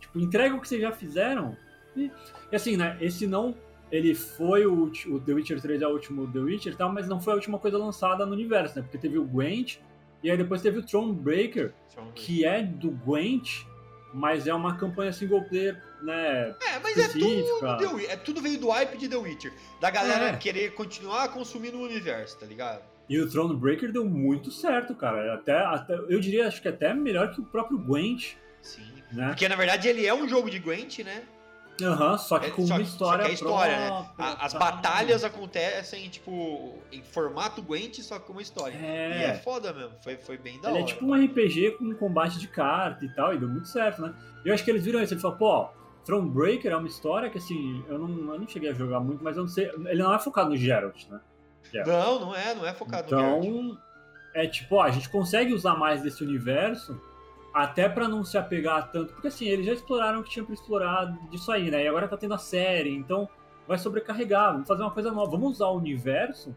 Tipo, 0.00 0.20
entrega 0.20 0.54
o 0.54 0.60
que 0.60 0.68
vocês 0.68 0.80
já 0.80 0.92
fizeram. 0.92 1.56
E, 1.96 2.10
e 2.50 2.56
assim, 2.56 2.76
né? 2.76 2.96
Esse 3.00 3.26
não. 3.26 3.54
Ele 3.90 4.14
foi 4.14 4.66
o, 4.66 4.90
o 5.08 5.20
The 5.20 5.32
Witcher 5.32 5.60
3 5.60 5.82
é 5.82 5.86
o 5.86 5.90
último 5.90 6.30
The 6.32 6.40
Witcher 6.40 6.72
e 6.72 6.76
tal, 6.76 6.92
mas 6.92 7.08
não 7.08 7.20
foi 7.20 7.32
a 7.32 7.36
última 7.36 7.58
coisa 7.58 7.78
lançada 7.78 8.26
no 8.26 8.32
universo, 8.32 8.76
né? 8.76 8.82
Porque 8.82 8.98
teve 8.98 9.16
o 9.16 9.24
Gwent, 9.24 9.78
e 10.22 10.30
aí 10.30 10.36
depois 10.36 10.60
teve 10.60 10.78
o 10.78 10.82
Thronebreaker, 10.82 11.72
que 12.14 12.44
é 12.44 12.62
do 12.64 12.90
Gwent, 12.90 13.64
mas 14.12 14.46
é 14.48 14.54
uma 14.54 14.76
campanha 14.76 15.12
single 15.12 15.42
player, 15.44 15.80
né? 16.02 16.54
É, 16.68 16.78
mas 16.82 16.98
é 16.98 17.08
tudo, 17.08 17.26
específica. 17.26 17.76
The 17.76 18.12
é 18.12 18.16
tudo 18.16 18.42
veio 18.42 18.58
do 18.58 18.70
hype 18.70 18.96
de 18.98 19.08
The 19.08 19.16
Witcher. 19.16 19.52
Da 19.80 19.90
galera 19.90 20.30
É. 20.30 20.36
querer 20.36 20.74
continuar 20.74 21.28
consumindo 21.28 21.78
o 21.78 21.82
universo, 21.82 22.38
tá 22.40 22.46
ligado? 22.46 22.82
E 23.08 23.20
o 23.20 23.28
Thronebreaker 23.30 23.92
deu 23.92 24.04
muito 24.04 24.50
certo, 24.50 24.94
cara. 24.94 25.34
Até, 25.34 25.52
até, 25.56 25.94
eu 25.94 26.18
diria, 26.20 26.46
acho 26.48 26.60
que 26.60 26.68
até 26.68 26.92
melhor 26.92 27.30
que 27.32 27.40
o 27.40 27.44
próprio 27.44 27.78
Gwent, 27.78 28.34
Sim. 28.60 28.82
né? 29.12 29.28
Porque 29.28 29.48
na 29.48 29.54
verdade 29.56 29.86
ele 29.88 30.04
é 30.06 30.12
um 30.12 30.28
jogo 30.28 30.50
de 30.50 30.58
Gwent, 30.58 30.98
né? 31.00 31.22
Aham, 31.82 32.16
só 32.16 32.38
que 32.38 32.46
É, 32.46 32.50
com 32.50 32.62
uma 32.64 32.78
que- 32.78 32.84
só 32.86 32.90
história 32.90 33.24
que 33.26 33.30
é 33.30 33.34
história, 33.34 33.76
né? 33.78 33.86
própria, 33.88 34.24
A- 34.26 34.46
as 34.46 34.52
tal. 34.52 34.60
batalhas 34.60 35.22
acontecem, 35.24 36.08
tipo, 36.08 36.78
em 36.90 37.02
formato 37.02 37.60
Gwent, 37.62 37.98
só 38.00 38.18
que 38.18 38.32
uma 38.32 38.40
história. 38.40 38.74
É. 38.74 39.20
E 39.20 39.24
é 39.24 39.34
foda 39.34 39.72
mesmo, 39.74 39.92
foi, 40.02 40.16
foi 40.16 40.38
bem 40.38 40.58
da 40.60 40.70
Ele 40.70 40.78
hora. 40.78 40.84
é 40.84 40.86
tipo 40.86 41.04
um 41.04 41.14
RPG 41.14 41.72
com 41.72 41.94
combate 41.96 42.38
de 42.38 42.48
carta 42.48 43.04
e 43.04 43.08
tal, 43.14 43.34
e 43.34 43.38
deu 43.38 43.48
muito 43.48 43.68
certo, 43.68 44.00
né? 44.00 44.14
Eu 44.44 44.54
acho 44.54 44.64
que 44.64 44.70
eles 44.70 44.84
viram 44.86 45.02
isso, 45.02 45.12
eles 45.12 45.20
falaram, 45.22 45.38
pô, 45.38 45.68
Thronebreaker 46.06 46.72
é 46.72 46.76
uma 46.76 46.88
história 46.88 47.28
que, 47.28 47.36
assim, 47.38 47.84
eu 47.88 47.98
não, 47.98 48.32
eu 48.32 48.40
não 48.40 48.48
cheguei 48.48 48.70
a 48.70 48.72
jogar 48.72 48.98
muito, 49.00 49.22
mas 49.22 49.36
eu 49.36 49.42
não 49.42 49.48
sei, 49.48 49.66
ele 49.86 50.02
não 50.02 50.14
é 50.14 50.18
focado 50.18 50.48
no 50.50 50.56
Geralt, 50.56 51.04
né? 51.10 51.20
Não, 51.84 52.20
não 52.20 52.34
é, 52.34 52.54
não 52.54 52.64
é 52.66 52.72
focado 52.72 53.10
no 53.10 53.18
Geralt. 53.18 53.44
Então, 53.44 53.78
é 54.34 54.46
tipo, 54.46 54.76
ó, 54.76 54.82
a 54.82 54.90
gente 54.90 55.08
consegue 55.08 55.52
usar 55.52 55.74
mais 55.74 56.02
desse 56.02 56.22
universo 56.22 57.00
até 57.54 57.88
pra 57.88 58.06
não 58.06 58.22
se 58.24 58.36
apegar 58.36 58.90
tanto, 58.92 59.12
porque 59.14 59.28
assim, 59.28 59.46
eles 59.46 59.64
já 59.66 59.72
exploraram 59.72 60.20
o 60.20 60.22
que 60.22 60.30
tinha 60.30 60.44
pra 60.44 60.52
explorar 60.54 61.06
disso 61.30 61.50
aí, 61.50 61.70
né? 61.70 61.84
E 61.84 61.88
agora 61.88 62.06
tá 62.06 62.16
tendo 62.16 62.34
a 62.34 62.38
série, 62.38 62.94
então 62.94 63.28
vai 63.66 63.78
sobrecarregar, 63.78 64.52
vamos 64.52 64.68
fazer 64.68 64.82
uma 64.82 64.90
coisa 64.90 65.10
nova, 65.10 65.30
vamos 65.30 65.52
usar 65.52 65.66
o 65.68 65.76
universo. 65.76 66.54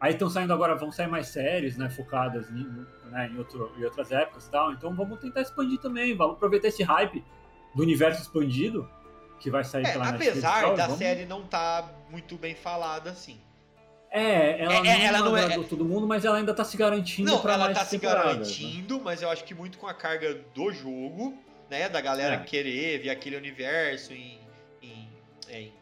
Aí 0.00 0.12
estão 0.12 0.30
saindo 0.30 0.52
agora, 0.52 0.76
vão 0.76 0.92
sair 0.92 1.08
mais 1.08 1.26
séries, 1.26 1.76
né, 1.76 1.90
focadas 1.90 2.48
em, 2.50 2.64
né, 3.10 3.30
em, 3.32 3.36
outro- 3.36 3.72
em 3.76 3.84
outras 3.84 4.12
épocas 4.12 4.46
e 4.46 4.50
tal, 4.52 4.70
então 4.72 4.94
vamos 4.94 5.18
tentar 5.18 5.40
expandir 5.40 5.80
também, 5.80 6.16
vamos 6.16 6.36
aproveitar 6.36 6.68
esse 6.68 6.84
hype 6.84 7.24
do 7.74 7.82
universo 7.82 8.22
expandido, 8.22 8.88
que 9.40 9.50
vai 9.50 9.64
sair 9.64 9.86
É, 9.86 9.92
pela 9.92 10.04
Netflix 10.12 10.30
apesar 10.44 10.60
tal, 10.62 10.76
da 10.76 10.84
vamos- 10.84 10.98
série 10.98 11.26
não 11.26 11.42
tá 11.42 11.90
muito 12.10 12.36
bem 12.36 12.54
falada 12.54 13.10
assim. 13.10 13.40
É, 14.10 14.62
ela 14.62 14.74
É, 14.74 14.78
não, 14.78 14.84
é, 14.90 15.04
ela 15.04 15.18
não 15.18 15.36
é- 15.36 15.58
todo 15.64 15.84
mundo, 15.84 16.06
mas 16.06 16.24
ela 16.24 16.38
ainda 16.38 16.54
tá 16.54 16.64
se 16.64 16.76
garantindo 16.76 17.30
Não, 17.30 17.40
pra 17.40 17.54
ela 17.54 17.64
mais 17.66 17.78
tá 17.78 17.84
se 17.84 17.98
temporadas, 17.98 18.24
né? 18.26 18.32
garantindo, 18.34 19.00
mas 19.00 19.20
eu 19.22 19.30
acho 19.30 19.44
que 19.44 19.54
muito 19.54 19.76
com 19.78 19.86
a 19.86 19.92
carga 19.92 20.34
do 20.54 20.72
jogo, 20.72 21.36
né? 21.70 21.88
Da 21.90 22.00
galera 22.00 22.36
É. 22.36 22.38
querer 22.38 22.98
ver 23.00 23.10
aquele 23.10 23.36
universo 23.36 24.12
em, 24.14 24.38
em, 24.82 25.08
em- 25.50 25.72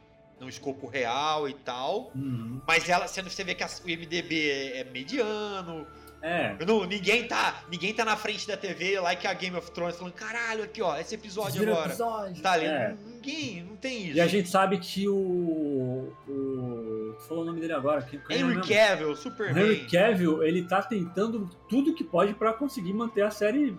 no 0.41 0.49
escopo 0.49 0.89
real 0.89 1.49
e 1.49 1.55
tal. 1.55 2.11
Uhum. 2.17 2.61
Mas 2.67 2.89
ela, 2.89 3.07
sendo 3.07 3.31
você 3.31 3.45
vê 3.45 3.55
que 3.55 3.63
as- 3.63 3.79
o 3.81 3.89
MDB 3.89 4.51
é, 4.51 4.79
é 4.81 4.85
mediano. 4.85 5.87
É, 6.23 6.57
Não, 6.67 6.85
ninguém 6.85 7.29
tá, 7.29 7.63
ninguém 7.71 7.95
tá 7.95 8.05
na 8.05 8.17
frente 8.17 8.49
da 8.49 8.57
TV 8.57 8.99
lá 8.99 9.15
que 9.15 9.27
a 9.27 9.33
Game 9.35 9.57
of 9.57 9.71
Thrones 9.71 9.97
falando, 9.97 10.15
caralho, 10.15 10.65
aqui 10.65 10.83
ó, 10.83 10.97
esse 10.97 11.15
episódio 11.15 11.61
vira 11.61 11.73
agora. 11.73 11.89
episódio. 11.89 12.43
Tá 12.43 12.53
ali, 12.53 12.65
É. 12.67 12.97
ninguém, 13.05 13.63
não 13.63 13.77
tem 13.77 14.07
isso. 14.09 14.17
E 14.17 14.21
a 14.21 14.27
gente 14.27 14.49
sabe 14.49 14.79
que 14.79 15.07
o. 15.09 16.13
o 16.27 17.15
tu 17.19 17.25
falou 17.29 17.43
o 17.45 17.47
nome 17.47 17.61
dele 17.61 17.73
agora. 17.75 18.03
Quem, 18.03 18.19
quem 18.21 18.37
é 18.37 18.41
Henry 18.41 18.57
mesmo? 18.57 18.75
Cavill, 18.75 19.11
O 19.11 19.17
Superman. 19.17 19.65
Henry 19.65 19.87
Cavill, 19.91 20.43
ele 20.43 20.63
tá 20.67 20.83
tentando 20.83 21.49
tudo 21.69 21.95
que 21.95 22.03
pode 22.05 22.35
pra 22.35 22.53
conseguir 22.53 22.93
manter 22.93 23.23
a 23.23 23.31
série 23.31 23.77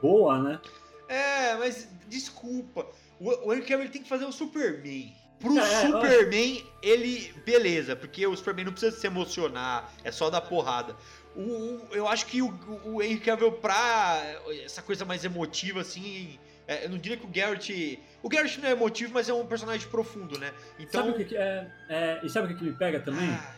boa, 0.00 0.38
né? 0.40 0.60
É, 1.08 1.56
mas 1.56 1.88
desculpa. 2.08 2.86
O, 3.18 3.48
o 3.48 3.52
Henry 3.52 3.62
Cavill 3.62 3.80
ele 3.84 3.88
tem 3.92 4.02
que 4.02 4.08
fazer 4.08 4.24
o 4.24 4.32
Superman. 4.32 5.12
Pro 5.40 5.56
É, 5.56 5.86
Superman, 5.86 6.64
ele. 6.82 7.32
Beleza, 7.46 7.94
porque 7.94 8.26
o 8.26 8.36
Superman 8.36 8.64
não 8.64 8.72
precisa 8.72 8.96
se 8.96 9.06
emocionar, 9.06 9.92
é 10.02 10.10
só 10.10 10.28
dar 10.30 10.40
porrada. 10.40 10.96
O, 11.36 11.40
o- 11.40 11.88
eu 11.92 12.08
acho 12.08 12.26
que 12.26 12.42
o, 12.42 12.52
o 12.84 13.02
Henry 13.02 13.20
Cavill, 13.20 13.52
pra 13.52 14.20
essa 14.64 14.82
coisa 14.82 15.04
mais 15.04 15.24
emotiva, 15.24 15.80
assim. 15.80 16.38
é, 16.66 16.84
eu 16.86 16.90
não 16.90 16.98
diria 16.98 17.16
que 17.16 17.24
o 17.26 17.28
Garrett. 17.28 17.98
O 18.22 18.28
Garrett 18.28 18.60
não 18.60 18.68
é 18.68 18.72
emotivo, 18.72 19.12
mas 19.14 19.28
é 19.28 19.32
um 19.32 19.46
personagem 19.46 19.86
profundo, 19.88 20.38
né? 20.38 20.52
Então. 20.78 21.00
sabe 21.02 21.12
o 21.12 21.16
que, 21.16 21.24
que 21.26 21.36
é, 21.36 21.70
é. 21.88 22.20
E 22.24 22.28
sabe 22.28 22.46
o 22.46 22.50
que, 22.50 22.56
que 22.56 22.64
me 22.64 22.72
pega 22.76 22.98
também? 23.00 23.28
Ai, 23.28 23.56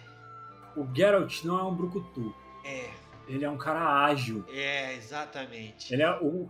O 0.76 0.86
Geralt 0.94 1.42
não 1.44 1.58
é 1.58 1.62
um 1.64 1.74
brucutu. 1.74 2.34
é, 2.64 2.90
Ele 3.26 3.44
é 3.44 3.50
um 3.50 3.56
cara 3.56 4.04
ágil. 4.04 4.44
é, 4.52 4.94
exatamente. 4.96 5.92
Ele 5.94 6.02
é 6.02 6.10
o. 6.20 6.46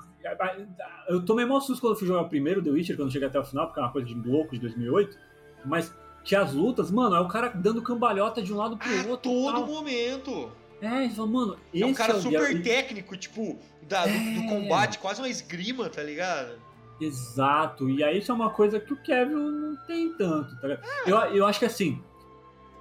Eu 1.09 1.25
tomei 1.25 1.45
maior 1.45 1.61
susto 1.61 1.81
quando 1.81 1.95
eu 1.95 1.99
fui 1.99 2.07
jogar 2.09 2.23
o 2.23 2.29
primeiro 2.29 2.63
The 2.63 2.71
Witcher, 2.71 2.97
quando 2.97 3.09
eu 3.09 3.13
cheguei 3.13 3.29
até 3.29 3.39
o 3.39 3.45
final, 3.45 3.67
porque 3.67 3.81
é 3.81 3.83
uma 3.83 3.93
coisa 3.93 4.07
de 4.09 4.15
louco 4.15 4.53
de 4.53 4.59
2008. 4.61 5.17
Mas 5.65 5.95
que 6.25 6.37
as 6.37 6.53
lutas, 6.53 6.91
mano, 6.91 7.17
é 7.17 7.21
o 7.21 7.29
cara 7.29 7.49
dando 7.49 7.81
cambalhota 7.83 8.43
de 8.43 8.53
um 8.53 8.57
lado 8.57 8.77
pro 8.77 8.89
A 8.89 9.07
outro. 9.07 9.31
todo 9.31 9.53
tal. 9.53 9.67
momento. 9.67 10.53
É, 10.83 11.05
ele 11.05 11.15
fala, 11.15 11.29
mano, 11.29 11.57
É 11.75 11.85
um 11.85 11.93
cara 11.95 12.17
o 12.17 12.21
super 12.23 12.63
técnico, 12.63 13.17
tipo, 13.17 13.59
da- 13.89 14.07
do, 14.07 14.13
do 14.13 14.41
É. 14.41 14.47
combate, 14.49 14.99
quase 14.99 15.21
uma 15.21 15.29
esgrima, 15.29 15.89
tá 15.89 16.03
ligado? 16.03 16.53
Exato, 17.01 17.89
e 17.89 18.05
aí 18.05 18.19
isso 18.19 18.31
é 18.31 18.35
uma 18.35 18.51
coisa 18.51 18.79
que 18.79 18.93
o 18.93 18.97
Kevin 19.03 19.35
não 19.35 19.77
tem 19.87 20.13
tanto, 20.15 20.55
tá 20.61 20.69
ligado? 20.69 20.87
É. 21.07 21.11
Eu, 21.11 21.17
eu 21.37 21.47
acho 21.47 21.59
que 21.59 21.65
assim, 21.65 22.03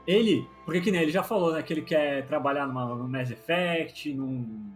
ele, 0.06 0.46
porque 0.65 0.82
que 0.82 0.91
nem 0.91 1.01
ele 1.01 1.12
já 1.12 1.24
falou, 1.24 1.53
né, 1.53 1.62
que 1.63 1.72
ele 1.74 1.82
quer 1.82 2.25
trabalhar 2.27 2.68
numa, 2.68 2.86
no 2.96 3.08
Mass 3.08 3.32
Effect, 3.32 4.13
num. 4.13 4.72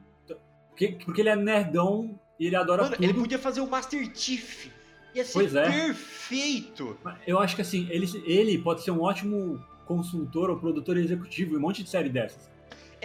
Porque, 0.70 0.98
porque 1.06 1.22
ele 1.22 1.30
é 1.30 1.36
nerdão 1.36 2.18
e 2.40 2.48
ele 2.48 2.56
adora 2.56 2.84
Mano, 2.84 2.96
tudo. 2.96 3.04
ele 3.04 3.14
podia 3.14 3.38
fazer 3.38 3.62
o 3.62 3.68
Master 3.70 4.10
Chief. 4.16 4.68
Ia 5.14 5.24
ser 5.24 5.34
Pois 5.34 5.54
é. 5.56 5.70
perfeito. 5.70 6.98
Eu 7.28 7.38
acho 7.40 7.56
que 7.56 7.62
assim, 7.62 7.86
ele, 7.92 8.08
ele 8.26 8.58
pode 8.58 8.82
ser 8.82 8.90
um 8.92 9.02
ótimo 9.02 9.64
consultor 9.86 10.50
ou 10.50 10.58
produtor 10.58 10.98
executivo 10.98 11.54
em 11.54 11.58
um 11.58 11.62
monte 11.62 11.84
de 11.84 11.90
série 11.90 12.10
dessas. 12.10 12.50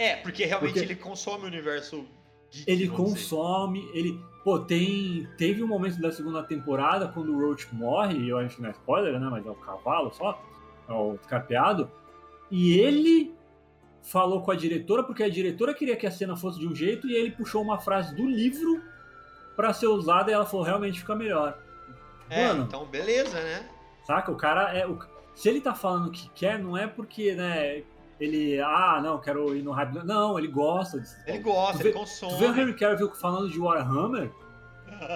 É, 0.01 0.15
porque 0.17 0.45
realmente 0.45 0.73
Porque- 0.73 0.85
ele 0.87 0.95
consome 0.95 1.43
o 1.43 1.47
universo 1.47 2.05
geek, 2.51 2.71
Ele 2.71 2.87
vamos 2.87 3.13
dizer. 3.15 3.19
consome, 3.29 3.89
ele. 3.93 4.19
Pô, 4.43 4.57
tem. 4.59 5.27
Teve 5.37 5.61
um 5.61 5.67
momento 5.67 5.99
da 5.99 6.11
segunda 6.11 6.41
temporada 6.41 7.07
quando 7.09 7.33
o 7.35 7.39
Roach 7.39 7.67
morre, 7.75 8.29
eu 8.29 8.37
acho 8.37 8.55
que 8.55 8.61
não 8.61 8.69
é 8.69 8.71
spoiler, 8.71 9.19
né? 9.19 9.27
Mas 9.29 9.45
é 9.45 9.49
o 9.49 9.55
cavalo 9.55 10.11
só, 10.13 10.41
é 10.87 10.93
o 10.93 11.17
carpeado. 11.27 11.91
E 12.49 12.79
ele 12.79 13.35
falou 14.01 14.41
com 14.41 14.51
a 14.51 14.55
diretora, 14.55 15.03
porque 15.03 15.21
a 15.21 15.29
diretora 15.29 15.73
queria 15.73 15.95
que 15.97 16.07
a 16.07 16.11
cena 16.11 16.35
fosse 16.37 16.57
de 16.57 16.65
um 16.67 16.73
jeito, 16.73 17.05
e 17.07 17.13
ele 17.13 17.31
puxou 17.31 17.61
uma 17.61 17.79
frase 17.79 18.15
do 18.15 18.25
livro 18.25 18.81
pra 19.57 19.73
ser 19.73 19.87
usada 19.87 20.31
e 20.31 20.33
ela 20.33 20.45
falou, 20.45 20.65
realmente 20.65 21.01
fica 21.01 21.13
melhor. 21.15 21.59
É, 22.29 22.47
Mano. 22.47 22.63
então 22.63 22.85
beleza, 22.85 23.39
né? 23.41 23.69
Saca? 24.07 24.31
O 24.31 24.35
cara 24.37 24.73
é. 24.73 24.87
O... 24.87 24.97
Se 25.35 25.49
ele 25.49 25.59
tá 25.59 25.75
falando 25.75 26.09
que 26.09 26.29
quer, 26.29 26.57
não 26.57 26.77
é 26.77 26.87
porque, 26.87 27.35
né? 27.35 27.83
Ele. 28.19 28.59
Ah, 28.61 28.99
não, 29.01 29.19
quero 29.19 29.55
ir 29.55 29.61
no 29.63 29.71
hype. 29.71 30.03
Não, 30.03 30.37
ele 30.37 30.47
gosta 30.49 30.99
disso. 30.99 31.15
Ele 31.25 31.39
gosta, 31.39 31.77
Tu 31.77 31.83
vê- 31.83 31.89
ele 31.89 31.97
consome. 31.97 32.33
Tu 32.33 32.37
vê 32.39 32.45
o 32.45 32.55
Henry 32.61 32.73
Cavill 32.75 33.11
falando 33.15 33.49
de 33.49 33.59
Warhammer? 33.59 34.31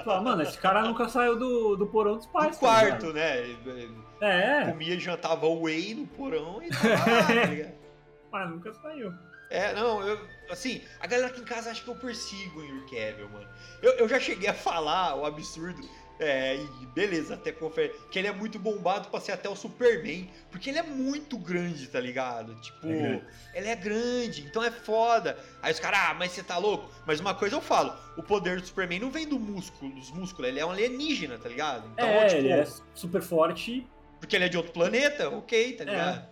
Fala, 0.06 0.22
mano, 0.22 0.42
esse 0.44 0.58
cara 0.58 0.82
nunca 0.84 1.10
saiu 1.10 1.38
do, 1.38 1.76
do 1.76 1.86
porão 1.88 2.16
dos 2.16 2.26
pais. 2.28 2.48
No 2.48 2.54
tá 2.54 2.60
quarto, 2.60 3.12
né? 3.12 3.40
Ele, 3.40 3.92
É, 4.22 4.66
comia 4.72 4.94
e 4.96 5.00
jantava 5.00 5.46
whey 5.48 5.94
no 5.96 6.08
porão 6.08 6.62
e 6.64 6.70
tava 6.70 6.88
lá, 7.12 7.24
tá 7.28 7.34
ligado? 7.46 7.74
mas 8.32 8.50
nunca 8.50 8.74
saiu. 8.76 9.14
É, 9.50 9.74
não, 9.74 10.02
eu. 10.02 10.18
Assim, 10.50 10.82
a 11.00 11.06
galera 11.08 11.28
aqui 11.30 11.42
em 11.42 11.46
casa 11.46 11.70
acha 11.72 11.84
que 11.84 11.90
eu 11.90 11.96
persigo 11.96 12.60
o 12.60 12.64
Henry 12.64 12.82
Cavill, 12.90 13.30
mano. 13.30 13.48
Eu, 13.82 13.92
eu 13.94 14.08
já 14.08 14.20
cheguei 14.20 14.48
a 14.50 14.54
falar 14.54 15.16
o 15.16 15.26
absurdo. 15.26 15.82
É, 16.20 16.56
e 16.56 16.86
beleza, 16.94 17.34
até 17.34 17.52
confere 17.52 17.94
que 18.12 18.20
ele 18.20 18.28
é 18.28 18.32
muito 18.32 18.60
bombado 18.60 19.10
pra 19.10 19.20
ser 19.20 19.32
até 19.32 19.50
o 19.50 19.56
Superman. 19.56 20.30
Porque 20.52 20.70
ele 20.70 20.78
é 20.80 20.84
muito 20.84 21.38
grande, 21.38 21.88
tá 21.88 22.00
ligado? 22.00 22.54
Tipo, 22.62 22.88
É 22.88 23.22
ele 23.56 23.68
é 23.68 23.76
grande, 23.76 24.44
então 24.44 24.64
é 24.64 24.70
foda. 24.72 25.38
Aí 25.62 25.74
os 25.74 25.80
caras, 25.80 26.00
ah, 26.02 26.14
mas 26.14 26.32
você 26.32 26.44
tá 26.44 26.58
louco? 26.58 26.90
Mas 27.06 27.20
uma 27.20 27.34
coisa 27.34 27.56
eu 27.56 27.62
falo: 27.62 27.94
o 28.16 28.22
poder 28.24 28.62
do 28.62 28.68
Superman 28.68 29.00
não 29.00 29.10
vem 29.12 29.28
do 29.28 29.40
músculo, 29.40 29.92
dos 29.94 30.12
músculos, 30.12 30.50
ele 30.50 30.60
é 30.60 30.66
um 30.66 30.72
alienígena, 30.72 31.38
tá 31.38 31.50
ligado? 31.50 31.90
Então, 31.94 32.08
é, 32.08 32.26
tipo, 32.28 32.40
ele 32.42 32.50
é 32.52 32.68
super 32.94 33.22
forte. 33.22 33.86
porque 34.20 34.36
ele 34.38 34.46
é 34.46 34.50
de 34.50 34.56
outro 34.56 34.72
planeta, 34.72 35.30
ok, 35.30 35.74
tá 35.74 35.84
É. 35.84 35.88
ligado? 35.88 36.26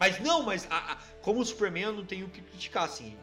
Mas 0.00 0.18
não, 0.20 0.42
mas 0.42 0.66
a- 0.70 0.92
a- 0.92 0.98
como 1.22 1.40
o 1.40 1.44
Superman 1.44 1.82
eu 1.84 1.92
não 1.92 2.04
tenho 2.06 2.26
o 2.26 2.30
que 2.30 2.40
criticar, 2.40 2.84
assim. 2.84 3.16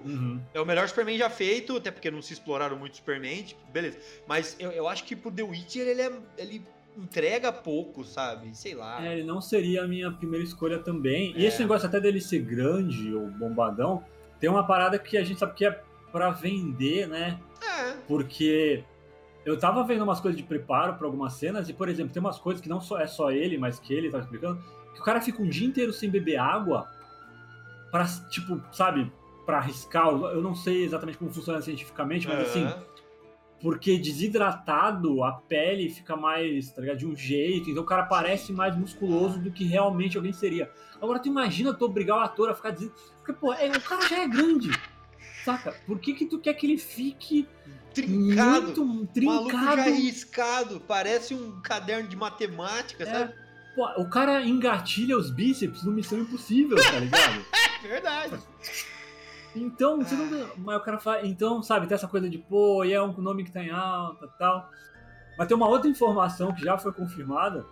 Tipo, 0.00 0.08
Uhum. 0.08 0.40
é 0.52 0.60
o 0.60 0.66
melhor 0.66 0.88
Superman 0.88 1.16
já 1.18 1.28
feito, 1.30 1.76
até 1.76 1.90
porque 1.90 2.10
não 2.10 2.20
se 2.22 2.32
exploraram 2.32 2.76
muito 2.76 2.96
Superman, 2.96 3.42
tipo, 3.42 3.60
beleza. 3.72 3.98
Mas 4.26 4.56
eu, 4.58 4.70
eu 4.70 4.88
acho 4.88 5.04
que 5.04 5.14
pro 5.16 5.30
The 5.30 5.42
Witcher 5.42 5.86
ele 5.86 6.02
é. 6.02 6.12
Ele 6.38 6.62
entrega 6.96 7.50
pouco, 7.52 8.04
sabe? 8.04 8.56
Sei 8.56 8.72
lá. 8.74 9.04
É, 9.04 9.14
ele 9.14 9.24
não 9.24 9.40
seria 9.40 9.82
a 9.82 9.86
minha 9.88 10.12
primeira 10.12 10.44
escolha 10.44 10.78
também. 10.78 11.32
E 11.36 11.44
É. 11.44 11.48
esse 11.48 11.58
negócio 11.60 11.88
até 11.88 11.98
dele 12.00 12.20
ser 12.20 12.38
grande 12.40 13.12
ou 13.12 13.26
bombadão, 13.26 14.04
tem 14.38 14.48
uma 14.48 14.64
parada 14.64 14.96
que 14.98 15.16
a 15.18 15.24
gente 15.24 15.40
sabe 15.40 15.54
que 15.54 15.64
é 15.66 15.82
pra 16.12 16.30
vender, 16.30 17.08
né? 17.08 17.40
É. 17.60 17.94
Porque 18.06 18.84
eu 19.44 19.58
tava 19.58 19.82
vendo 19.82 20.02
umas 20.04 20.20
coisas 20.20 20.40
de 20.40 20.46
preparo 20.46 20.94
pra 20.94 21.06
algumas 21.08 21.32
cenas, 21.32 21.68
e, 21.68 21.72
por 21.72 21.88
exemplo, 21.88 22.12
tem 22.12 22.20
umas 22.20 22.38
coisas 22.38 22.62
que 22.62 22.68
não 22.68 22.80
só 22.80 23.00
é 23.00 23.08
só 23.08 23.32
ele, 23.32 23.58
mas 23.58 23.80
que 23.80 23.92
ele 23.92 24.08
tava 24.08 24.22
explicando, 24.22 24.62
que 24.94 25.00
o 25.00 25.04
cara 25.04 25.20
fica 25.20 25.42
um 25.42 25.48
dia 25.48 25.66
inteiro 25.66 25.92
sem 25.92 26.08
beber 26.08 26.36
água 26.38 26.88
pra, 27.90 28.06
tipo, 28.30 28.62
sabe, 28.72 29.10
pra 29.44 29.58
arriscar. 29.58 30.06
Eu 30.08 30.42
não 30.42 30.54
sei 30.54 30.84
exatamente 30.84 31.18
como 31.18 31.32
funciona 31.32 31.60
cientificamente, 31.62 32.26
mas 32.26 32.40
assim, 32.48 32.64
Aham. 32.64 32.82
porque 33.60 33.98
desidratado 33.98 35.22
a 35.24 35.32
pele 35.32 35.88
fica 35.90 36.16
mais, 36.16 36.70
tá 36.70 36.80
ligado? 36.80 36.98
De 36.98 37.06
um 37.06 37.16
jeito, 37.16 37.70
então 37.70 37.82
o 37.82 37.86
cara 37.86 38.04
parece 38.04 38.52
mais 38.52 38.76
musculoso 38.76 39.38
do 39.38 39.50
que 39.50 39.64
realmente 39.64 40.16
alguém 40.16 40.32
seria. 40.32 40.70
Agora 41.00 41.18
tu 41.18 41.28
imagina 41.28 41.72
tu 41.74 41.84
obrigar 41.84 42.16
o 42.18 42.20
ator 42.20 42.50
a 42.50 42.54
ficar 42.54 42.70
dizendo. 42.70 42.92
Porque, 43.18 43.32
pô, 43.32 43.52
é, 43.52 43.68
o 43.70 43.80
cara 43.80 44.06
já 44.08 44.22
é 44.22 44.28
grande. 44.28 44.70
Saca? 45.44 45.72
Por 45.86 45.98
que 45.98 46.14
que 46.14 46.24
tu 46.26 46.38
quer 46.38 46.54
que 46.54 46.66
ele 46.66 46.78
fique 46.78 47.46
Trincado. 47.92 48.62
muito 48.84 48.84
Maluco 48.84 49.48
trincado? 49.50 49.90
riscado. 49.92 50.80
Parece 50.80 51.34
um 51.34 51.60
caderno 51.60 52.08
de 52.08 52.16
matemática, 52.16 53.04
É. 53.04 53.06
sabe? 53.06 53.34
Pô, 53.76 53.86
o 54.00 54.08
cara 54.08 54.42
engatilha 54.44 55.16
os 55.18 55.30
bíceps 55.30 55.82
no 55.84 55.92
Missão 55.92 56.18
Impossível, 56.20 56.76
tá 56.76 56.98
ligado? 56.98 57.44
É 57.84 57.86
verdade. 57.88 58.38
Então, 59.54 59.98
você 60.02 60.14
não. 60.14 60.48
Mas 60.58 60.76
o 60.76 60.80
cara 60.80 60.98
fala. 60.98 61.26
Então, 61.26 61.62
sabe, 61.62 61.86
tem 61.86 61.94
essa 61.94 62.08
coisa 62.08 62.28
de, 62.28 62.38
pô, 62.38 62.84
e 62.84 62.92
é 62.92 63.02
um 63.02 63.12
nome 63.20 63.44
que 63.44 63.52
tá 63.52 63.62
em 63.62 63.70
alta 63.70 64.26
e 64.26 64.38
tal. 64.38 64.68
Mas 65.38 65.48
tem 65.48 65.56
uma 65.56 65.68
outra 65.68 65.88
informação 65.88 66.52
que 66.52 66.62
já 66.62 66.76
foi 66.78 66.92
confirmada, 66.92 67.64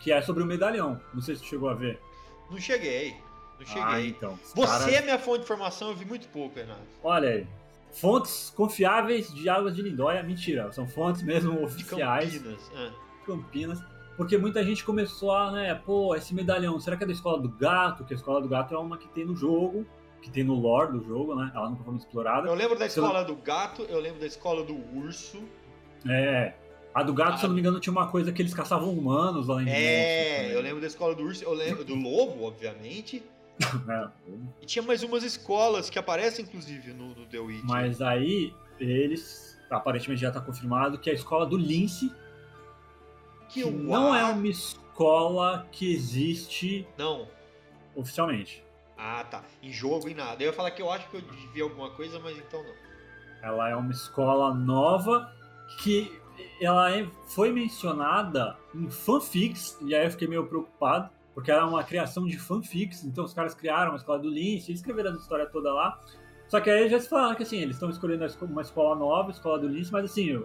que 0.00 0.12
é 0.12 0.20
sobre 0.22 0.42
o 0.42 0.46
medalhão. 0.46 1.00
Não 1.14 1.20
sei 1.22 1.34
se 1.36 1.42
tu 1.42 1.48
chegou 1.48 1.68
a 1.68 1.74
ver. 1.74 2.00
Não 2.50 2.58
cheguei. 2.58 3.12
Não 3.58 3.82
Ah, 3.84 3.90
cheguei. 3.94 4.08
então. 4.10 4.34
os 4.34 4.52
Você 4.52 4.66
caras- 4.66 4.92
é 4.94 5.02
minha 5.02 5.18
fonte 5.18 5.38
de 5.38 5.44
informação, 5.44 5.88
eu 5.88 5.96
vi 5.96 6.04
muito 6.04 6.28
pouco, 6.28 6.56
Renato. 6.56 6.80
Olha 7.02 7.28
aí. 7.30 7.46
Fontes 7.92 8.50
confiáveis 8.54 9.32
de 9.32 9.48
águas 9.48 9.74
de 9.74 9.82
Lindóia. 9.82 10.22
Mentira, 10.22 10.70
são 10.72 10.86
fontes 10.86 11.22
mesmo 11.22 11.56
De 11.56 11.64
oficiais. 11.64 12.34
Campinas. 12.38 12.70
Ah. 12.76 12.90
Campinas. 13.26 13.80
Porque 14.16 14.36
muita 14.36 14.62
gente 14.64 14.84
começou 14.84 15.30
a, 15.32 15.52
né, 15.52 15.74
pô, 15.74 16.14
esse 16.14 16.34
medalhão, 16.34 16.78
será 16.80 16.96
que 16.96 17.04
é 17.04 17.06
da 17.06 17.12
Escola 17.12 17.40
do 17.40 17.48
Gato? 17.48 18.04
Que 18.04 18.12
a 18.12 18.16
Escola 18.16 18.40
do 18.40 18.48
Gato 18.48 18.74
é 18.74 18.78
uma 18.78 18.98
que 18.98 19.08
tem 19.08 19.24
no 19.24 19.34
jogo, 19.36 19.86
que 20.22 20.30
tem 20.30 20.42
no 20.44 20.54
lore 20.54 20.92
do 20.92 21.04
jogo, 21.04 21.34
né? 21.34 21.50
Ela 21.54 21.70
nunca 21.70 21.82
foi 21.84 21.92
muito 21.92 22.04
explorada. 22.06 22.48
Eu 22.48 22.54
lembro 22.54 22.78
da 22.78 22.86
escola 22.86 23.24
do 23.24 23.36
gato, 23.36 23.82
eu 23.82 24.00
lembro 24.00 24.20
da 24.20 24.26
escola 24.26 24.64
do 24.64 24.74
urso. 24.96 25.42
É. 26.08 26.52
A 26.94 27.02
do 27.02 27.12
gato, 27.12 27.34
Ah. 27.34 27.36
se 27.38 27.44
eu 27.44 27.48
não 27.48 27.54
me 27.54 27.60
engano, 27.60 27.78
tinha 27.80 27.92
uma 27.92 28.08
coisa 28.08 28.32
que 28.32 28.42
eles 28.42 28.54
caçavam 28.54 28.92
humanos 28.92 29.42
de 29.46 29.52
monstros 29.52 29.68
É, 29.76 30.36
também, 30.38 30.52
eu 30.52 30.60
lembro 30.60 30.80
da 30.80 30.86
escola 30.86 31.14
do 31.14 31.22
urso, 31.22 31.44
eu 31.44 31.52
lembro 31.52 31.84
do 31.84 31.94
lobo, 31.94 32.44
obviamente. 32.44 33.22
né? 33.86 34.10
E 34.62 34.66
tinha 34.66 34.82
mais 34.82 35.02
umas 35.02 35.22
escolas 35.22 35.90
que 35.90 35.98
aparecem, 35.98 36.44
inclusive, 36.44 36.92
no, 36.92 37.08
no 37.14 37.26
The 37.26 37.38
Witch. 37.38 37.64
Mas 37.64 38.00
aí, 38.00 38.52
eles, 38.80 39.58
aparentemente 39.70 40.22
já 40.22 40.30
tá 40.30 40.40
confirmado, 40.40 40.98
que 40.98 41.10
é 41.10 41.12
a 41.12 41.16
escola 41.16 41.44
do 41.46 41.56
Lince, 41.56 42.12
que 43.48 43.62
que 43.62 43.70
não 43.70 44.14
é 44.14 44.24
uma 44.24 44.46
escola 44.46 45.66
que 45.72 45.92
existe 45.92 46.86
Não. 46.96 47.26
oficialmente. 47.94 48.62
Ah, 48.98 49.24
tá. 49.30 49.42
Em 49.62 49.72
jogo 49.72 50.08
e 50.08 50.14
nada. 50.14 50.42
Eu 50.42 50.48
ia 50.48 50.52
falar 50.52 50.72
que 50.72 50.82
eu 50.82 50.90
acho 50.90 51.08
que 51.08 51.16
eu 51.16 51.22
vi 51.52 51.62
alguma 51.62 51.90
coisa, 51.90 52.18
mas 52.18 52.36
então 52.36 52.62
não. 52.62 52.74
Ela 53.42 53.70
é 53.70 53.76
uma 53.76 53.92
escola 53.92 54.52
nova 54.52 55.32
que 55.80 56.20
ela 56.60 56.90
é- 56.90 57.06
foi 57.28 57.52
mencionada 57.52 58.56
em 58.74 58.90
fanfics, 58.90 59.78
e 59.82 59.94
aí 59.94 60.04
eu 60.06 60.10
fiquei 60.10 60.26
meio 60.26 60.46
preocupado, 60.46 61.08
porque 61.34 61.50
era 61.50 61.64
uma 61.64 61.84
criação 61.84 62.26
de 62.26 62.36
fanfics, 62.36 63.04
então 63.04 63.24
os 63.24 63.32
caras 63.32 63.54
criaram 63.54 63.92
a 63.92 63.96
escola 63.96 64.18
do 64.18 64.28
Lince, 64.28 64.72
escreveram 64.72 65.12
a 65.12 65.16
história 65.16 65.46
toda 65.46 65.72
lá. 65.72 66.00
Só 66.48 66.60
que 66.60 66.68
aí 66.70 66.88
já 66.88 66.98
se 66.98 67.08
falaram 67.08 67.36
que 67.36 67.42
assim, 67.44 67.58
eles 67.58 67.76
estão 67.76 67.90
escolhendo 67.90 68.26
uma 68.42 68.62
escola 68.62 68.96
nova, 68.96 69.28
a 69.28 69.32
escola 69.32 69.58
do 69.58 69.68
Lince, 69.68 69.92
mas 69.92 70.04
assim, 70.06 70.42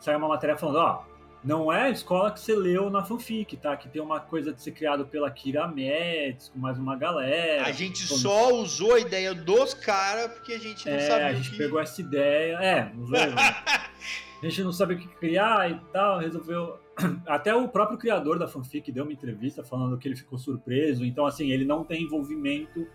saiu 0.00 0.18
uma 0.18 0.28
matéria 0.28 0.56
falando, 0.56 0.78
ó, 0.78 1.04
não 1.44 1.72
é 1.72 1.82
a 1.84 1.90
escola 1.90 2.30
que 2.30 2.40
você 2.40 2.54
leu 2.54 2.88
na 2.90 3.02
fanfic, 3.04 3.56
tá? 3.56 3.76
Que 3.76 3.88
tem 3.88 4.00
uma 4.00 4.20
coisa 4.20 4.52
de 4.52 4.62
ser 4.62 4.70
criado 4.72 5.04
pela 5.06 5.30
Kira 5.30 5.66
Metz, 5.66 6.48
com 6.50 6.58
mais 6.58 6.78
uma 6.78 6.96
galera. 6.96 7.64
a 7.64 7.72
gente 7.72 8.06
como- 8.06 8.20
só 8.20 8.54
usou 8.54 8.94
a 8.94 9.00
ideia 9.00 9.34
dos 9.34 9.74
caras 9.74 10.30
porque 10.32 10.52
a 10.52 10.58
gente 10.58 10.86
não 10.88 10.96
É, 10.96 11.00
sabia 11.00 11.26
a 11.26 11.32
gente 11.32 11.50
que... 11.50 11.58
pegou 11.58 11.80
essa 11.80 12.00
ideia. 12.00 12.56
É, 12.60 12.92
não 12.94 13.08
né? 13.08 13.18
a 14.42 14.46
gente 14.46 14.62
não 14.62 14.72
sabia 14.72 14.96
o 14.96 15.00
que 15.00 15.08
criar 15.08 15.70
e 15.70 15.80
tal, 15.92 16.18
resolveu. 16.20 16.78
Até 17.26 17.54
o 17.54 17.66
próprio 17.68 17.98
criador 17.98 18.38
da 18.38 18.46
fanfic 18.46 18.92
deu 18.92 19.04
uma 19.04 19.12
entrevista 19.12 19.64
falando 19.64 19.96
que 19.98 20.06
ele 20.06 20.14
ficou 20.16 20.38
surpreso. 20.38 21.04
Então, 21.04 21.24
assim, 21.26 21.50
ele 21.50 21.64
não 21.64 21.84
tem 21.84 22.02
envolvimento, 22.02 22.86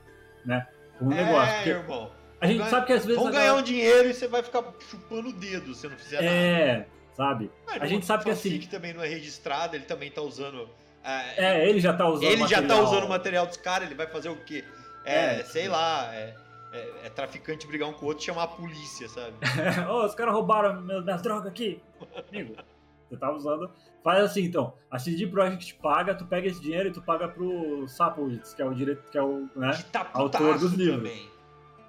né, 0.46 0.68
com 1.00 1.06
o 1.06 1.10
negócio. 1.10 1.50
É, 1.54 1.56
Porque 1.56 1.70
irmão. 1.72 2.12
a 2.40 2.46
gente 2.48 2.58
Vamos 2.58 2.72
sabe 2.72 2.86
que 2.86 2.94
às 2.94 3.06
vezes. 3.06 3.20
A 3.20 3.24
ganhar 3.30 3.34
galera- 3.46 3.56
um 3.56 3.62
dinheiro 3.64 4.08
e 4.10 4.14
você 4.14 4.28
vai 4.28 4.44
ficar 4.44 4.64
chupando 4.90 5.30
o 5.30 5.34
dedo 5.34 5.74
se 5.74 5.88
não 5.88 5.98
fizer 5.98 6.18
nada. 6.22 6.28
É, 6.28 6.88
sabe? 7.18 7.52
Mas 7.66 7.82
a 7.82 7.86
gente 7.88 8.06
sabe 8.06 8.24
que 8.24 8.30
o 8.30 8.34
assim- 8.34 8.52
fanfic 8.52 8.70
também 8.70 8.94
não 8.94 9.04
é 9.04 9.08
registrado, 9.08 9.76
ele 9.76 9.84
também 9.86 10.10
tá 10.10 10.22
usando. 10.22 10.70
é, 11.04 11.64
É, 11.64 11.70
ele 11.70 11.80
já 11.82 11.94
tá 11.94 12.08
usando 12.08 12.24
ele 12.32 12.48
já 12.48 12.58
tá 12.58 12.62
material- 12.62 12.84
usando 12.84 13.04
o 13.04 13.10
material 13.10 13.46
dos 13.48 13.58
caras, 13.58 13.88
ele 13.88 13.96
vai 13.96 14.08
fazer 14.08 14.30
o 14.30 14.36
quê? 14.38 14.64
É, 15.04 15.40
É, 15.40 15.44
sei 15.44 15.64
sim. 15.64 15.68
lá, 15.70 16.14
é, 16.14 16.36
é- 16.74 16.94
é 17.06 17.10
traficante 17.10 17.66
brigar 17.66 17.90
um 17.90 17.94
com 17.94 18.06
o 18.06 18.10
outro 18.10 18.24
e 18.24 18.26
chamar 18.26 18.44
a 18.44 18.48
polícia, 18.48 19.08
sabe? 19.10 19.34
Ô, 19.92 20.06
os 20.06 20.14
caras 20.16 20.34
roubaram 20.34 20.82
meu- 20.82 21.02
minhas 21.04 21.22
drogas 21.22 21.48
aqui. 21.48 21.82
Amigo, 22.30 22.56
você 23.10 23.18
tá 23.18 23.32
usando. 23.32 23.70
Faz 24.04 24.24
assim, 24.24 24.44
então. 24.44 24.74
A 24.92 25.00
CD 25.00 25.28
Projekt 25.28 25.76
paga, 25.76 26.14
tu 26.16 26.26
pega 26.26 26.48
esse 26.48 26.62
dinheiro 26.62 26.90
e 26.90 26.92
tu 26.92 27.02
paga 27.02 27.28
pro 27.28 27.88
Sapowitz, 27.88 28.54
que 28.54 28.62
é 28.62 28.66
o 28.66 28.74
direito, 28.74 29.04
que 29.12 29.18
é 29.18 29.22
o, 29.22 29.50
né? 29.56 29.72
Que 29.76 29.84
tá 29.86 30.10
Autor 30.14 30.58
dos 30.60 30.74
livros. 30.74 30.98
também. 30.98 31.30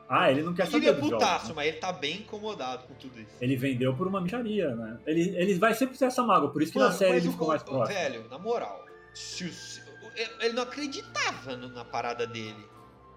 Ah, 0.09 0.31
ele 0.31 0.43
não 0.43 0.55
quer 0.55 0.67
saber 0.67 0.93
dos 0.93 1.01
jogos, 1.11 1.11
putaço, 1.19 1.49
né? 1.49 1.53
mas 1.57 1.67
ele 1.69 1.77
tá 1.77 1.93
bem 1.93 2.17
incomodado 2.21 2.85
com 2.89 2.95
tudo 2.95 3.21
isso. 3.21 3.31
Ele 3.41 3.57
vendeu 3.57 3.95
por 3.95 4.07
uma 4.07 4.21
micharia, 4.21 4.75
né? 4.75 4.99
Ele, 5.07 5.37
ele 5.37 5.55
vai 5.59 5.75
sempre 5.75 5.99
ter 5.99 6.07
essa 6.07 6.23
mágoa, 6.23 6.51
por 6.51 6.63
isso 6.63 6.73
que 6.73 6.79
na 6.79 6.87
Mano, 6.87 6.97
série 6.97 7.13
mas 7.13 7.21
ele 7.23 7.29
o- 7.29 7.33
ficou 7.33 7.49
mais 7.49 7.61
o- 7.63 7.65
próximo. 7.67 7.99
Velho, 7.99 8.25
na 8.31 8.39
moral, 8.39 8.87
se 9.13 9.45
o- 9.45 10.43
ele 10.43 10.55
não 10.55 10.63
acreditava 10.63 11.57
na 11.57 11.85
parada 11.85 12.27
dele. 12.27 12.67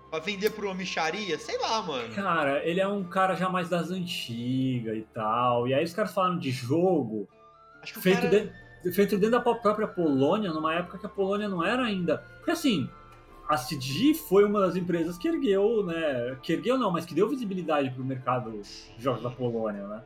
Pra 0.09 0.19
vender 0.19 0.49
por 0.49 0.65
uma 0.65 0.73
micharia, 0.73 1.39
sei 1.39 1.57
lá, 1.59 1.81
mano. 1.81 2.13
Cara, 2.13 2.61
ele 2.67 2.81
é 2.81 2.87
um 2.87 3.01
cara 3.05 3.33
já 3.33 3.47
mais 3.47 3.69
das 3.69 3.89
antigas 3.91 4.97
e 4.97 5.03
tal. 5.13 5.69
E 5.69 5.73
aí 5.73 5.85
os 5.85 5.93
caras 5.93 6.13
falaram 6.13 6.37
de 6.37 6.51
jogo 6.51 7.29
Acho 7.81 7.93
que 7.93 7.99
o 7.99 8.01
feito, 8.01 8.21
cara... 8.23 8.53
de- 8.83 8.91
feito 8.91 9.15
dentro 9.17 9.31
da 9.31 9.39
própria 9.39 9.87
Polônia, 9.87 10.51
numa 10.51 10.75
época 10.75 10.97
que 10.97 11.05
a 11.05 11.09
Polônia 11.09 11.47
não 11.47 11.63
era 11.65 11.83
ainda. 11.85 12.17
Porque 12.39 12.51
assim, 12.51 12.89
a 13.53 13.57
CG 13.57 14.13
foi 14.13 14.45
uma 14.45 14.61
das 14.61 14.75
empresas 14.75 15.17
que 15.17 15.27
ergueu, 15.27 15.85
né? 15.85 16.37
Que 16.41 16.53
ergueu 16.53 16.77
não, 16.77 16.91
mas 16.91 17.05
que 17.05 17.13
deu 17.13 17.27
visibilidade 17.27 17.89
pro 17.91 18.03
mercado 18.03 18.51
de 18.51 19.03
jogos 19.03 19.21
da 19.21 19.29
Polônia, 19.29 19.85
né? 19.87 20.01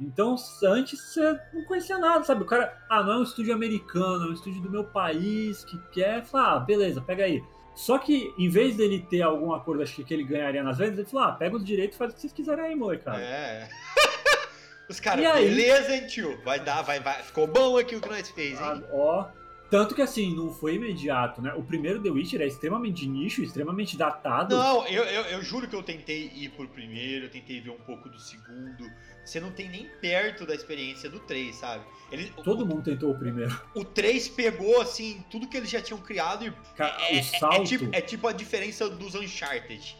Então, 0.00 0.34
antes 0.64 1.00
você 1.00 1.38
não 1.52 1.64
conhecia 1.64 1.96
nada, 1.98 2.24
sabe? 2.24 2.42
O 2.42 2.46
cara, 2.46 2.76
ah, 2.90 3.02
não 3.04 3.12
é 3.12 3.16
um 3.18 3.22
estúdio 3.22 3.54
americano, 3.54 4.26
é 4.26 4.30
um 4.30 4.32
estúdio 4.32 4.60
do 4.60 4.68
meu 4.70 4.84
país 4.84 5.64
que 5.64 5.78
quer. 5.92 6.24
Fala, 6.24 6.56
ah, 6.56 6.60
beleza, 6.60 7.00
pega 7.00 7.24
aí. 7.24 7.40
Só 7.74 7.98
que, 7.98 8.34
em 8.36 8.48
vez 8.48 8.76
dele 8.76 9.06
ter 9.08 9.22
algum 9.22 9.52
acordo, 9.54 9.82
acho 9.82 9.94
que, 9.94 10.04
que 10.04 10.12
ele 10.12 10.24
ganharia 10.24 10.62
nas 10.62 10.78
vendas, 10.78 10.98
ele 10.98 11.08
falou, 11.08 11.28
ah, 11.28 11.32
pega 11.32 11.56
os 11.56 11.64
direitos 11.64 11.94
e 11.94 11.98
faz 11.98 12.10
o 12.10 12.14
que 12.14 12.20
vocês 12.20 12.32
quiserem 12.32 12.64
aí, 12.64 12.74
molecada. 12.74 13.20
É. 13.20 13.68
Os 14.90 14.98
caras, 14.98 15.22
E 15.22 15.26
aí? 15.26 15.48
beleza, 15.48 15.94
hein, 15.94 16.06
tio? 16.06 16.38
Vai 16.44 16.58
dar, 16.58 16.82
vai, 16.82 16.98
vai. 17.00 17.22
Ficou 17.22 17.46
bom 17.46 17.78
aqui 17.78 17.94
o 17.96 18.00
que 18.00 18.08
nós 18.10 18.28
fez, 18.30 18.60
Ah, 18.60 18.74
hein? 18.74 18.84
ó. 18.92 19.26
Tanto 19.72 19.94
que 19.94 20.02
assim, 20.02 20.36
não 20.36 20.52
foi 20.52 20.74
imediato, 20.74 21.40
né? 21.40 21.54
O 21.54 21.62
primeiro 21.62 21.98
The 22.02 22.10
Witcher 22.10 22.42
é 22.42 22.46
extremamente 22.46 23.06
nicho, 23.08 23.42
extremamente 23.42 23.96
datado. 23.96 24.54
Não, 24.54 24.86
eu, 24.86 25.02
eu, 25.02 25.22
eu 25.22 25.42
juro 25.42 25.66
que 25.66 25.74
eu 25.74 25.82
tentei 25.82 26.30
ir 26.34 26.50
por 26.50 26.68
primeiro, 26.68 27.24
eu 27.24 27.30
tentei 27.30 27.58
ver 27.58 27.70
um 27.70 27.78
pouco 27.78 28.06
do 28.10 28.18
segundo. 28.18 28.84
Você 29.24 29.40
não 29.40 29.50
tem 29.50 29.70
nem 29.70 29.88
perto 29.98 30.44
da 30.44 30.54
experiência 30.54 31.08
do 31.08 31.20
3, 31.20 31.56
sabe? 31.56 31.86
Ele, 32.10 32.30
Todo 32.44 32.66
mundo 32.66 32.82
tentou 32.82 33.12
o 33.12 33.18
primeiro. 33.18 33.58
o, 33.74 33.80
o 33.80 33.84
3 33.84 34.28
pegou, 34.28 34.78
assim, 34.78 35.24
tudo 35.30 35.48
que 35.48 35.56
eles 35.56 35.70
já 35.70 35.80
tinham 35.80 36.02
criado 36.02 36.46
e 36.46 36.52
Cara, 36.76 36.94
É, 37.10 37.18
o 37.18 37.24
salto. 37.24 37.62
é 37.62 37.64
tipo, 37.64 37.96
é 37.96 38.00
tipo 38.02 38.28
a 38.28 38.32
diferença 38.32 38.90
dos 38.90 39.14
Uncharted. 39.14 39.96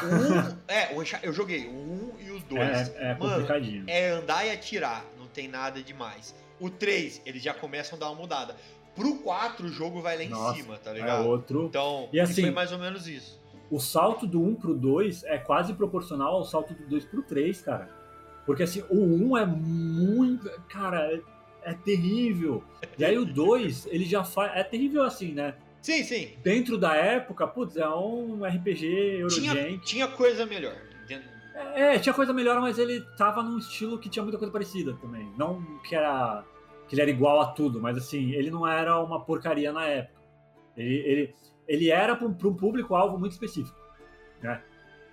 O 0.00 0.06
um, 0.06 0.58
é, 0.68 0.94
o 0.94 1.02
eu 1.20 1.32
joguei 1.32 1.66
o 1.66 2.14
1 2.20 2.20
e 2.20 2.30
os 2.30 2.44
dois. 2.44 2.90
É, 2.90 3.10
é 3.10 3.14
Mano, 3.14 3.32
complicadinho. 3.32 3.84
é 3.88 4.10
andar 4.10 4.46
e 4.46 4.52
atirar, 4.52 5.04
não 5.18 5.26
tem 5.26 5.48
nada 5.48 5.82
demais. 5.82 6.32
O 6.60 6.70
3, 6.70 7.20
eles 7.26 7.42
já 7.42 7.52
começam 7.52 7.96
a 7.96 8.00
dar 8.00 8.10
uma 8.10 8.20
mudada. 8.20 8.56
Pro 8.94 9.16
4, 9.16 9.66
o 9.66 9.68
jogo 9.68 10.00
vai 10.00 10.16
lá 10.16 10.22
em 10.24 10.28
Nossa, 10.28 10.54
cima, 10.56 10.76
tá 10.78 10.90
é 10.90 10.94
ligado? 10.94 11.26
outro. 11.26 11.64
Então, 11.66 12.08
E 12.12 12.20
assim- 12.20 12.42
foi 12.42 12.50
mais 12.50 12.70
ou 12.72 12.78
menos 12.78 13.08
isso. 13.08 13.42
O 13.70 13.80
salto 13.80 14.26
do 14.26 14.40
1 14.42 14.54
pro 14.54 14.74
2 14.74 15.24
é 15.24 15.38
quase 15.38 15.72
proporcional 15.74 16.34
ao 16.36 16.44
salto 16.44 16.74
do 16.74 16.86
2 16.86 17.04
pro 17.04 17.22
3, 17.22 17.60
cara. 17.62 17.88
Porque 18.46 18.62
assim, 18.62 18.84
o 18.90 18.96
1 19.32 19.36
é 19.38 19.46
muito. 19.46 20.48
Cara, 20.68 21.00
é, 21.12 21.20
é 21.62 21.72
terrível. 21.74 22.62
E 22.98 23.04
aí 23.04 23.16
o 23.18 23.24
2, 23.24 23.86
ele 23.90 24.04
já 24.04 24.22
faz. 24.22 24.52
É 24.54 24.62
terrível 24.62 25.02
assim, 25.02 25.32
né? 25.32 25.54
Sim, 25.80 26.02
sim. 26.04 26.32
Dentro 26.42 26.78
da 26.78 26.94
época, 26.94 27.46
putz, 27.46 27.76
é 27.76 27.88
um 27.88 28.44
RPG 28.44 29.26
Tinha, 29.28 29.50
Eurogame. 29.54 29.78
tinha 29.78 30.08
coisa 30.08 30.46
melhor. 30.46 30.76
É, 31.74 31.98
tinha 32.00 32.12
coisa 32.12 32.32
melhor, 32.32 32.60
mas 32.60 32.78
ele 32.78 33.00
tava 33.16 33.40
num 33.42 33.58
estilo 33.58 33.96
que 33.98 34.08
tinha 34.08 34.22
muita 34.22 34.38
coisa 34.38 34.52
parecida 34.52 34.92
também. 35.00 35.32
Não 35.38 35.62
que 35.88 35.94
era 35.94 36.44
que 36.88 36.94
ele 36.94 37.02
era 37.02 37.10
igual 37.10 37.40
a 37.40 37.46
tudo, 37.46 37.80
mas 37.80 37.96
assim, 37.96 38.32
ele 38.32 38.50
não 38.50 38.66
era 38.66 39.00
uma 39.00 39.20
porcaria 39.20 39.72
na 39.72 39.84
época. 39.86 40.20
Ele, 40.76 40.94
ele, 40.94 41.34
ele 41.66 41.90
era 41.90 42.16
para 42.16 42.26
um, 42.26 42.30
um 42.30 42.54
público-alvo 42.54 43.18
muito 43.18 43.32
específico. 43.32 43.78
Né? 44.42 44.62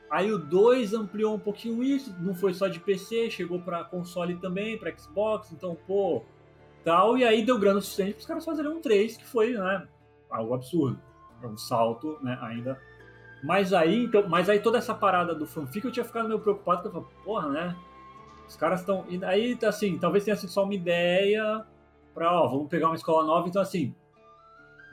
Aí 0.09 0.31
o 0.31 0.37
2 0.37 0.93
ampliou 0.93 1.35
um 1.35 1.39
pouquinho 1.39 1.81
isso, 1.81 2.13
não 2.19 2.35
foi 2.35 2.53
só 2.53 2.67
de 2.67 2.79
PC, 2.79 3.29
chegou 3.29 3.61
para 3.61 3.85
console 3.85 4.35
também, 4.35 4.77
para 4.77 4.95
Xbox, 4.97 5.51
então, 5.53 5.77
pô, 5.87 6.23
tal, 6.83 7.17
e 7.17 7.23
aí 7.23 7.45
deu 7.45 7.57
grana 7.57 7.79
o 7.79 7.81
suficiente 7.81 8.13
para 8.13 8.19
os 8.19 8.25
caras 8.25 8.45
fazerem 8.45 8.71
um 8.71 8.81
3, 8.81 9.15
que 9.15 9.25
foi, 9.25 9.53
né, 9.53 9.87
algo 10.29 10.53
absurdo. 10.53 10.99
Um 11.43 11.57
salto, 11.57 12.19
né, 12.21 12.37
ainda. 12.41 12.79
Mas 13.43 13.73
aí, 13.73 14.03
então, 14.03 14.27
mas 14.29 14.47
aí 14.47 14.59
toda 14.59 14.77
essa 14.77 14.93
parada 14.93 15.33
do 15.33 15.47
fanfic 15.47 15.85
eu 15.85 15.91
tinha 15.91 16.05
ficado 16.05 16.27
meio 16.27 16.39
preocupado, 16.39 16.83
porque 16.83 16.97
eu 16.97 17.01
falei, 17.01 17.17
porra, 17.23 17.49
né, 17.49 17.75
os 18.51 18.57
caras 18.57 18.81
estão. 18.81 19.05
E 19.07 19.23
aí, 19.23 19.57
assim, 19.65 19.97
talvez 19.97 20.25
tenha 20.25 20.35
sido 20.35 20.51
só 20.51 20.65
uma 20.65 20.73
ideia 20.73 21.65
pra, 22.13 22.33
ó, 22.33 22.49
vamos 22.49 22.67
pegar 22.67 22.87
uma 22.87 22.97
escola 22.97 23.25
nova, 23.25 23.47
então 23.47 23.61
assim, 23.61 23.95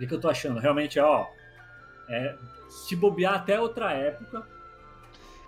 o 0.01 0.07
que 0.07 0.14
eu 0.14 0.21
tô 0.21 0.29
achando? 0.29 0.61
Realmente, 0.61 1.01
ó, 1.01 1.27
é, 2.09 2.37
se 2.68 2.94
bobear 2.94 3.35
até 3.35 3.61
outra 3.61 3.92
época. 3.92 4.47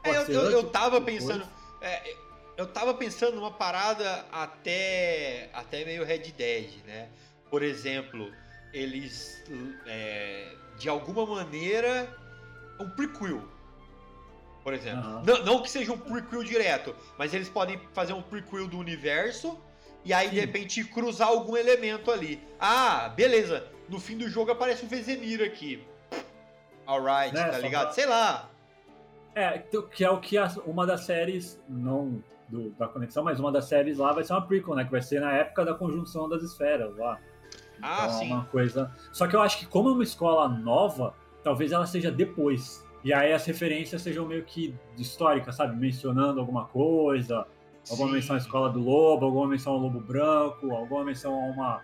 É, 0.03 0.17
eu, 0.17 0.23
eu, 0.25 0.51
eu 0.51 0.71
tava 0.71 1.01
pensando. 1.01 1.47
É, 1.81 2.17
eu 2.57 2.67
tava 2.67 2.93
pensando 2.95 3.37
numa 3.37 3.53
parada 3.53 4.27
até, 4.33 5.49
até 5.53 5.85
meio 5.85 6.05
Red 6.05 6.33
Dead, 6.37 6.85
né? 6.85 7.11
Por 7.49 7.63
exemplo, 7.63 8.29
eles 8.73 9.41
é, 9.87 10.57
de 10.77 10.89
alguma 10.89 11.25
maneira 11.25 12.13
um 12.81 12.91
prequel 12.91 13.45
por 14.63 14.75
exemplo. 14.75 15.09
Uhum. 15.09 15.23
Não, 15.25 15.45
não, 15.45 15.63
que 15.63 15.71
seja 15.71 15.93
um 15.93 15.99
prequel 15.99 16.45
direto, 16.45 16.95
mas 17.19 17.35
eles 17.35 17.49
podem 17.49 17.81
fazer 17.93 18.13
um 18.13 18.23
prequel 18.23 18.67
do 18.67 18.79
universo 18.79 19.59
e 20.05 20.13
aí 20.13 20.29
Sim. 20.29 20.35
de 20.35 20.41
repente 20.41 20.85
cruzar 20.85 21.29
algum 21.29 21.57
elemento 21.57 22.11
ali. 22.11 22.43
Ah, 22.59 23.13
beleza. 23.15 23.67
No 23.89 23.99
fim 23.99 24.17
do 24.17 24.29
jogo 24.29 24.51
aparece 24.51 24.85
o 24.85 24.89
Vezemir 24.89 25.43
aqui. 25.43 25.85
Alright, 26.87 27.35
né, 27.35 27.49
tá 27.49 27.59
ligado? 27.59 27.85
Pra... 27.87 27.93
Sei 27.93 28.07
lá. 28.07 28.49
É, 29.35 29.59
que 29.59 30.05
é 30.05 30.11
o 30.11 30.19
que 30.19 30.37
uma 30.67 30.87
das 30.87 31.03
séries, 31.03 31.61
não 31.69 32.23
do, 32.49 32.71
da 32.71 32.89
conexão, 32.89 33.23
mas 33.23 33.39
uma 33.39 33.53
das 33.53 33.67
séries 33.67 33.99
lá 33.99 34.13
vai 34.13 34.25
ser 34.25 34.33
uma 34.33 34.43
prequel, 34.43 34.75
né? 34.75 34.85
Que 34.85 34.91
vai 34.91 35.03
ser 35.03 35.21
na 35.21 35.33
época 35.33 35.65
da 35.65 35.75
conjunção 35.75 36.29
das 36.29 36.43
esferas 36.43 36.97
lá. 36.97 37.19
Ah, 37.81 38.05
então, 38.05 38.05
é 38.05 38.19
sim. 38.19 38.33
Uma 38.33 38.45
coisa. 38.47 38.91
Só 39.13 39.27
que 39.27 39.37
eu 39.37 39.41
acho 39.41 39.59
que 39.59 39.67
como 39.67 39.89
é 39.89 39.93
uma 39.93 40.03
escola 40.03 40.49
nova, 40.49 41.15
talvez 41.43 41.73
ela 41.73 41.87
seja 41.87 42.11
depois. 42.11 42.85
E 43.03 43.13
aí 43.13 43.33
as 43.33 43.45
referências 43.47 44.03
sejam 44.03 44.27
meio 44.27 44.45
que 44.45 44.75
históricas, 44.99 45.57
sabe? 45.57 45.75
Mencionando 45.77 46.39
alguma 46.41 46.67
coisa, 46.67 47.47
alguma 47.89 48.09
Sim. 48.09 48.15
menção 48.15 48.37
à 48.37 48.39
escola 48.39 48.71
do 48.71 48.81
lobo, 48.81 49.25
alguma 49.25 49.49
menção 49.49 49.73
ao 49.73 49.79
lobo 49.79 50.01
branco, 50.01 50.71
alguma 50.75 51.05
menção 51.05 51.33
a 51.33 51.47
uma, 51.47 51.83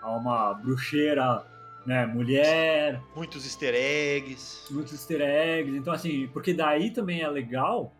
a 0.00 0.10
uma 0.16 0.54
bruxeira, 0.54 1.44
né, 1.84 2.06
mulher. 2.06 3.00
Muitos 3.14 3.44
easter 3.44 3.74
eggs. 3.74 4.72
Muitos 4.72 4.92
easter 4.94 5.20
eggs. 5.20 5.76
Então, 5.76 5.92
assim, 5.92 6.28
porque 6.28 6.54
daí 6.54 6.90
também 6.90 7.20
é 7.20 7.28
legal, 7.28 7.92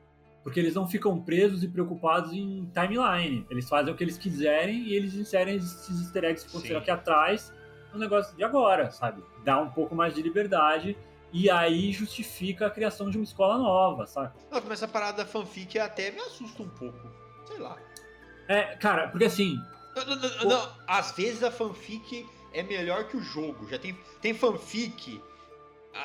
porque 0.42 0.58
eles 0.58 0.74
não 0.74 0.88
ficam 0.88 1.20
presos 1.20 1.62
e 1.62 1.68
preocupados 1.68 2.32
em 2.32 2.70
timeline. 2.72 3.44
Eles 3.50 3.68
fazem 3.68 3.92
o 3.92 3.96
que 3.96 4.02
eles 4.02 4.16
quiserem 4.16 4.84
e 4.84 4.94
eles 4.94 5.14
inserem 5.14 5.56
esses 5.56 6.00
easter 6.00 6.24
eggs 6.24 6.44
que 6.44 6.50
aconteceram 6.50 6.80
aqui 6.80 6.90
atrás 6.90 7.52
no 7.92 8.00
negócio 8.00 8.34
de 8.34 8.42
agora, 8.42 8.90
sabe? 8.90 9.22
Dá 9.44 9.60
um 9.60 9.70
pouco 9.70 9.94
mais 9.94 10.14
de 10.14 10.22
liberdade 10.22 10.96
e 11.34 11.50
aí 11.50 11.90
justifica 11.90 12.68
a 12.68 12.70
criação 12.70 13.10
de 13.10 13.18
uma 13.18 13.24
escola 13.24 13.58
nova, 13.58 14.06
sabe? 14.06 14.32
Não, 14.52 14.60
mas 14.62 14.70
essa 14.70 14.86
parada 14.86 15.24
da 15.24 15.26
fanfic 15.26 15.76
até 15.80 16.12
me 16.12 16.20
assusta 16.20 16.62
um 16.62 16.68
pouco. 16.68 17.10
Sei 17.44 17.58
lá. 17.58 17.76
É, 18.46 18.76
cara, 18.76 19.08
porque 19.08 19.24
assim. 19.24 19.58
Não, 19.96 20.06
não, 20.06 20.16
não, 20.16 20.44
não, 20.44 20.74
às 20.86 21.10
vezes 21.10 21.42
a 21.42 21.50
fanfic 21.50 22.24
é 22.52 22.62
melhor 22.62 23.08
que 23.08 23.16
o 23.16 23.20
jogo. 23.20 23.68
Já 23.68 23.80
tem, 23.80 23.98
tem 24.20 24.32
fanfic. 24.32 25.20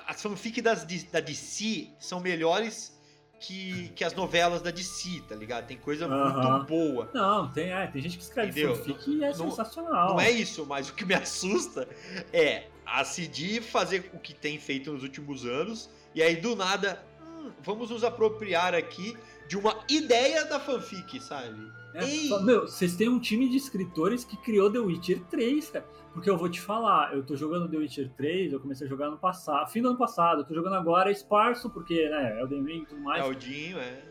As 0.07 0.19
fanfic 0.19 0.63
das, 0.63 0.83
da 0.83 1.19
DC 1.19 1.89
são 1.99 2.19
melhores 2.19 2.98
que, 3.39 3.89
que 3.95 4.03
as 4.03 4.13
novelas 4.13 4.61
da 4.61 4.69
DC, 4.69 5.23
tá 5.27 5.35
ligado? 5.35 5.65
Tem 5.65 5.77
coisa 5.77 6.07
muito 6.07 6.65
boa. 6.65 7.09
Não, 7.13 7.49
tem, 7.49 7.71
é, 7.71 7.87
tem 7.87 8.01
gente 8.01 8.17
que 8.17 8.23
escreve 8.23 8.49
Entendeu? 8.49 8.75
fanfic 8.75 9.09
e 9.09 9.23
é 9.23 9.29
não, 9.29 9.49
sensacional. 9.49 10.09
Não 10.09 10.21
é 10.21 10.29
isso, 10.29 10.65
mas 10.65 10.89
o 10.89 10.93
que 10.93 11.05
me 11.05 11.13
assusta 11.15 11.87
é 12.33 12.67
a 12.85 13.03
CD 13.03 13.61
fazer 13.61 14.09
o 14.13 14.19
que 14.19 14.33
tem 14.33 14.59
feito 14.59 14.91
nos 14.91 15.03
últimos 15.03 15.45
anos 15.45 15.89
e 16.13 16.21
aí 16.21 16.35
do 16.35 16.55
nada, 16.55 17.03
hum, 17.21 17.51
vamos 17.61 17.89
nos 17.89 18.03
apropriar 18.03 18.75
aqui 18.75 19.15
de 19.49 19.57
uma 19.57 19.75
ideia 19.89 20.45
da 20.45 20.59
fanfic, 20.59 21.19
sabe? 21.19 21.71
É, 21.95 22.05
meu, 22.41 22.67
vocês 22.67 22.95
têm 22.95 23.09
um 23.09 23.19
time 23.19 23.49
de 23.49 23.57
escritores 23.57 24.23
que 24.23 24.37
criou 24.37 24.71
The 24.71 24.77
Witcher 24.77 25.21
3, 25.25 25.71
cara. 25.71 25.85
Porque 26.13 26.29
eu 26.29 26.37
vou 26.37 26.47
te 26.47 26.61
falar, 26.61 27.15
eu 27.15 27.25
tô 27.25 27.35
jogando 27.35 27.67
The 27.67 27.77
Witcher 27.77 28.11
3, 28.15 28.53
eu 28.53 28.59
comecei 28.59 28.85
a 28.85 28.89
jogar 28.89 29.09
no 29.09 29.17
passado, 29.17 29.71
fim 29.71 29.81
do 29.81 29.89
ano 29.89 29.97
passado, 29.97 30.41
eu 30.41 30.45
tô 30.45 30.53
jogando 30.53 30.75
agora 30.75 31.11
esparso, 31.11 31.67
porque, 31.67 32.07
né, 32.09 32.39
Elden 32.39 32.63
Ring 32.63 32.81
e 32.83 32.85
tudo 32.85 33.01
mais. 33.01 33.25
Eldinho, 33.25 33.79
é. 33.79 34.03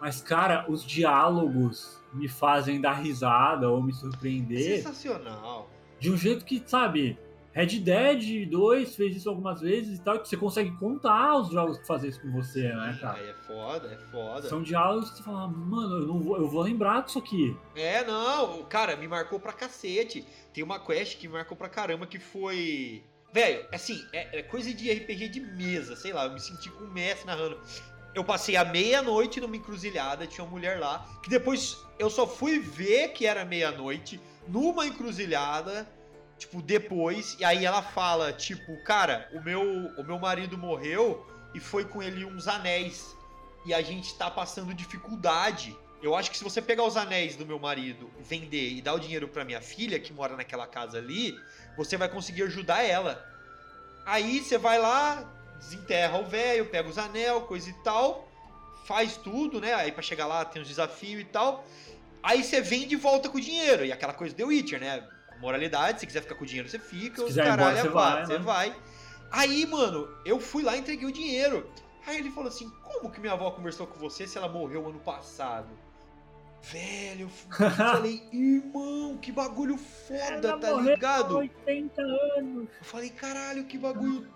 Mas, 0.00 0.20
cara, 0.20 0.66
os 0.68 0.84
diálogos 0.84 2.02
me 2.12 2.26
fazem 2.28 2.80
dar 2.80 2.94
risada 2.94 3.70
ou 3.70 3.80
me 3.80 3.92
surpreender. 3.92 4.82
Sensacional. 4.82 5.70
De 6.00 6.10
um 6.10 6.16
jeito 6.16 6.44
que, 6.44 6.60
sabe, 6.66 7.16
Red 7.58 7.80
Dead 7.80 8.48
2 8.48 8.94
fez 8.94 9.16
isso 9.16 9.28
algumas 9.28 9.60
vezes 9.60 9.98
e 9.98 10.00
tal, 10.00 10.20
que 10.20 10.28
você 10.28 10.36
consegue 10.36 10.70
contar 10.76 11.38
os 11.38 11.50
jogos 11.50 11.76
que 11.76 11.86
fazem 11.88 12.08
isso 12.08 12.20
com 12.20 12.30
você, 12.30 12.72
né, 12.72 12.96
cara? 13.00 13.18
é 13.18 13.34
foda, 13.34 13.88
é 13.92 13.96
foda. 14.12 14.48
São 14.48 14.62
diálogos 14.62 15.10
que 15.10 15.16
você 15.16 15.22
fala, 15.24 15.48
mano, 15.48 16.02
eu, 16.02 16.06
não 16.06 16.20
vou, 16.20 16.36
eu 16.36 16.46
vou 16.46 16.62
lembrar 16.62 17.02
disso 17.02 17.18
aqui. 17.18 17.56
É, 17.74 18.04
não, 18.04 18.62
cara, 18.66 18.94
me 18.94 19.08
marcou 19.08 19.40
pra 19.40 19.52
cacete. 19.52 20.24
Tem 20.54 20.62
uma 20.62 20.78
quest 20.78 21.18
que 21.18 21.26
me 21.26 21.34
marcou 21.34 21.56
pra 21.56 21.68
caramba 21.68 22.06
que 22.06 22.20
foi. 22.20 23.02
Velho, 23.32 23.66
assim, 23.72 24.06
é, 24.12 24.38
é 24.38 24.42
coisa 24.44 24.72
de 24.72 24.92
RPG 24.92 25.28
de 25.28 25.40
mesa, 25.40 25.96
sei 25.96 26.12
lá, 26.12 26.26
eu 26.26 26.32
me 26.34 26.40
senti 26.40 26.70
com 26.70 26.84
o 26.84 26.88
Messi 26.92 27.26
narrando. 27.26 27.58
Eu 28.14 28.22
passei 28.22 28.54
a 28.54 28.64
meia-noite 28.64 29.40
numa 29.40 29.56
encruzilhada, 29.56 30.28
tinha 30.28 30.44
uma 30.44 30.50
mulher 30.52 30.78
lá, 30.78 31.04
que 31.24 31.28
depois 31.28 31.76
eu 31.98 32.08
só 32.08 32.24
fui 32.24 32.60
ver 32.60 33.08
que 33.08 33.26
era 33.26 33.44
meia-noite 33.44 34.20
numa 34.46 34.86
encruzilhada 34.86 35.97
tipo, 36.38 36.62
depois, 36.62 37.36
e 37.38 37.44
aí 37.44 37.64
ela 37.64 37.82
fala, 37.82 38.32
tipo, 38.32 38.82
cara, 38.84 39.28
o 39.34 39.40
meu, 39.40 39.62
o 39.96 40.04
meu 40.04 40.18
marido 40.18 40.56
morreu 40.56 41.26
e 41.52 41.60
foi 41.60 41.84
com 41.84 42.02
ele 42.02 42.24
uns 42.24 42.46
anéis. 42.46 43.16
E 43.66 43.74
a 43.74 43.82
gente 43.82 44.14
tá 44.14 44.30
passando 44.30 44.72
dificuldade. 44.72 45.76
Eu 46.00 46.14
acho 46.14 46.30
que 46.30 46.38
se 46.38 46.44
você 46.44 46.62
pegar 46.62 46.84
os 46.84 46.96
anéis 46.96 47.34
do 47.34 47.44
meu 47.44 47.58
marido, 47.58 48.08
vender 48.20 48.70
e 48.70 48.80
dar 48.80 48.94
o 48.94 49.00
dinheiro 49.00 49.26
para 49.26 49.44
minha 49.44 49.60
filha, 49.60 49.98
que 49.98 50.12
mora 50.12 50.36
naquela 50.36 50.66
casa 50.66 50.98
ali, 50.98 51.36
você 51.76 51.96
vai 51.96 52.08
conseguir 52.08 52.44
ajudar 52.44 52.82
ela. 52.84 53.22
Aí 54.06 54.40
você 54.40 54.56
vai 54.56 54.78
lá, 54.78 55.28
desenterra 55.58 56.18
o 56.18 56.24
velho, 56.24 56.66
pega 56.66 56.88
os 56.88 56.98
anel, 56.98 57.42
coisa 57.42 57.68
e 57.68 57.72
tal, 57.82 58.28
faz 58.86 59.16
tudo, 59.16 59.60
né? 59.60 59.74
Aí 59.74 59.90
para 59.90 60.02
chegar 60.02 60.26
lá 60.26 60.44
tem 60.44 60.62
os 60.62 60.68
desafios 60.68 61.20
e 61.20 61.24
tal. 61.24 61.66
Aí 62.22 62.44
você 62.44 62.60
vem 62.60 62.86
de 62.86 62.94
volta 62.96 63.28
com 63.28 63.38
o 63.38 63.40
dinheiro. 63.40 63.84
E 63.84 63.92
aquela 63.92 64.14
coisa 64.14 64.34
do 64.34 64.46
Witcher, 64.46 64.80
né? 64.80 65.06
Moralidade, 65.40 66.00
se 66.00 66.06
quiser 66.06 66.22
ficar 66.22 66.34
com 66.34 66.44
o 66.44 66.46
dinheiro, 66.46 66.68
você 66.68 66.78
fica, 66.78 67.22
os 67.22 67.34
caralho, 67.34 67.60
embora, 67.60 67.76
você, 67.76 67.88
vai, 67.88 68.26
você 68.26 68.38
né? 68.38 68.44
vai. 68.44 68.76
Aí, 69.30 69.66
mano, 69.66 70.08
eu 70.24 70.40
fui 70.40 70.62
lá 70.62 70.76
e 70.76 70.80
entreguei 70.80 71.06
o 71.06 71.12
dinheiro. 71.12 71.70
Aí 72.06 72.18
ele 72.18 72.30
falou 72.30 72.48
assim: 72.48 72.70
como 72.82 73.10
que 73.10 73.20
minha 73.20 73.34
avó 73.34 73.50
conversou 73.50 73.86
com 73.86 73.98
você 73.98 74.26
se 74.26 74.38
ela 74.38 74.48
morreu 74.48 74.88
ano 74.88 74.98
passado? 75.00 75.68
Velho, 76.62 77.22
eu 77.22 77.28
falei, 77.70 78.22
irmão, 78.32 79.16
que 79.18 79.30
bagulho 79.30 79.76
foda, 79.76 80.48
ela 80.48 80.58
tá 80.58 80.72
ligado? 80.72 81.36
80 81.36 82.02
anos. 82.02 82.68
Eu 82.78 82.84
falei, 82.84 83.10
caralho, 83.10 83.64
que 83.64 83.78
bagulho. 83.78 84.26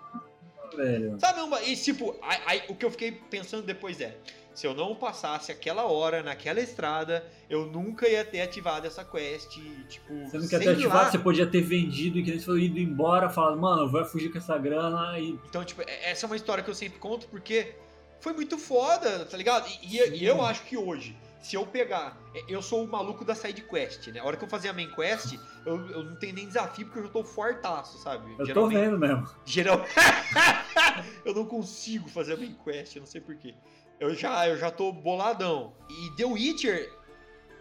Velho. 0.75 1.19
Sabe, 1.19 1.39
e 1.65 1.75
tipo, 1.75 2.15
aí, 2.21 2.41
aí, 2.45 2.63
o 2.69 2.75
que 2.75 2.85
eu 2.85 2.91
fiquei 2.91 3.11
pensando 3.11 3.65
depois 3.65 3.99
é: 3.99 4.17
se 4.53 4.67
eu 4.67 4.73
não 4.73 4.95
passasse 4.95 5.51
aquela 5.51 5.85
hora 5.85 6.21
naquela 6.21 6.59
estrada, 6.59 7.25
eu 7.49 7.65
nunca 7.65 8.07
ia 8.07 8.23
ter 8.23 8.41
ativado 8.41 8.85
essa 8.85 9.03
quest. 9.03 9.57
Tipo, 9.89 10.25
você 10.25 10.37
não 10.37 10.47
quer 10.47 10.59
ter 10.59 10.69
ativado, 10.69 11.11
você 11.11 11.19
podia 11.19 11.47
ter 11.47 11.61
vendido 11.61 12.19
e 12.19 12.23
que 12.23 12.31
nem 12.31 12.65
ido 12.65 12.79
embora, 12.79 13.29
falado, 13.29 13.59
mano, 13.59 13.83
eu 13.83 13.89
vou 13.89 14.05
fugir 14.05 14.31
com 14.31 14.37
essa 14.37 14.57
grana 14.57 15.19
e. 15.19 15.39
Então, 15.49 15.63
tipo, 15.63 15.81
é, 15.81 16.11
essa 16.11 16.25
é 16.25 16.27
uma 16.27 16.35
história 16.35 16.63
que 16.63 16.69
eu 16.69 16.75
sempre 16.75 16.99
conto 16.99 17.27
porque 17.27 17.75
foi 18.19 18.33
muito 18.33 18.57
foda, 18.57 19.25
tá 19.25 19.35
ligado? 19.35 19.67
E, 19.81 19.97
e, 19.97 20.17
e 20.19 20.25
eu 20.25 20.41
acho 20.41 20.63
que 20.63 20.77
hoje, 20.77 21.17
se 21.41 21.55
eu 21.55 21.65
pegar. 21.65 22.21
É, 22.35 22.43
eu 22.47 22.61
sou 22.61 22.83
o 22.83 22.87
maluco 22.87 23.25
da 23.25 23.33
side 23.33 23.63
quest, 23.63 24.07
né? 24.07 24.19
A 24.19 24.23
hora 24.23 24.37
que 24.37 24.43
eu 24.43 24.49
fazer 24.49 24.69
a 24.69 24.73
main 24.73 24.89
quest, 24.91 25.33
eu, 25.65 25.89
eu 25.89 26.03
não 26.03 26.15
tenho 26.15 26.35
nem 26.35 26.45
desafio 26.45 26.85
porque 26.85 26.99
eu 26.99 27.03
já 27.05 27.09
tô 27.09 27.23
fortaço, 27.23 27.97
sabe? 27.97 28.35
Eu 28.37 28.45
Geralmente, 28.45 28.53
tô 28.53 28.67
vendo 28.67 28.99
mesmo. 28.99 29.27
Geral... 29.45 29.83
eu 31.25 31.33
não 31.33 31.45
consigo 31.45 32.07
fazer 32.07 32.33
a 32.33 32.37
main 32.37 32.55
quest, 32.63 32.95
eu 32.95 32.99
não 32.99 33.07
sei 33.07 33.19
porquê 33.19 33.55
eu 33.99 34.13
já, 34.15 34.47
eu 34.47 34.57
já 34.57 34.71
tô 34.71 34.91
boladão. 34.91 35.73
E 35.89 36.09
The 36.15 36.25
Witcher, 36.25 36.91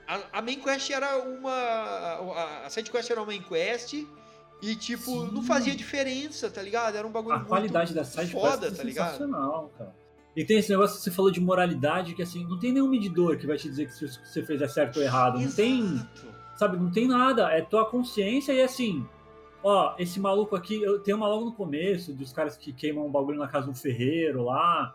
a, 0.06 0.38
a 0.38 0.42
main 0.42 0.60
quest 0.60 0.90
era 0.90 1.18
uma. 1.18 1.52
A, 1.52 2.66
a 2.66 2.70
side 2.70 2.90
quest 2.90 3.10
era 3.10 3.20
uma 3.20 3.26
main 3.26 3.42
quest. 3.42 3.94
E, 4.62 4.76
tipo, 4.76 5.04
Sim. 5.04 5.30
não 5.32 5.42
fazia 5.42 5.74
diferença, 5.74 6.48
tá 6.48 6.62
ligado? 6.62 6.96
Era 6.96 7.04
um 7.04 7.10
bagulho 7.10 7.34
a 7.34 7.38
muito 7.38 7.48
qualidade 7.48 7.92
da 7.92 8.04
side 8.04 8.30
foda, 8.30 8.70
quest 8.70 8.80
é 8.80 8.84
tá 8.84 8.84
sensacional, 8.84 9.72
cara. 9.76 9.92
E 10.36 10.44
tem 10.44 10.58
esse 10.58 10.70
negócio 10.70 10.96
que 10.96 11.02
você 11.02 11.10
falou 11.10 11.30
de 11.30 11.40
moralidade, 11.40 12.14
que 12.14 12.22
assim, 12.22 12.44
não 12.44 12.58
tem 12.58 12.72
nenhum 12.72 12.88
medidor 12.88 13.36
que 13.36 13.46
vai 13.46 13.56
te 13.56 13.68
dizer 13.68 13.86
que 13.86 13.92
você 13.92 14.42
fez 14.42 14.62
é 14.62 14.68
certo 14.68 14.96
ou 14.96 15.02
errado. 15.02 15.40
Exato. 15.40 15.48
Não 15.48 15.54
tem. 15.54 16.08
sabe, 16.56 16.76
não 16.76 16.90
tem 16.90 17.06
nada, 17.06 17.50
é 17.50 17.60
tua 17.60 17.84
consciência 17.84 18.52
e 18.52 18.62
assim, 18.62 19.06
ó, 19.62 19.94
esse 19.98 20.18
maluco 20.18 20.56
aqui, 20.56 20.80
eu 20.80 21.00
tenho 21.00 21.18
uma 21.18 21.28
logo 21.28 21.44
no 21.46 21.52
começo, 21.52 22.12
dos 22.12 22.32
caras 22.32 22.56
que 22.56 22.72
queimam 22.72 23.06
um 23.06 23.10
bagulho 23.10 23.38
na 23.38 23.48
casa 23.48 23.66
do 23.66 23.74
ferreiro 23.74 24.44
lá, 24.44 24.94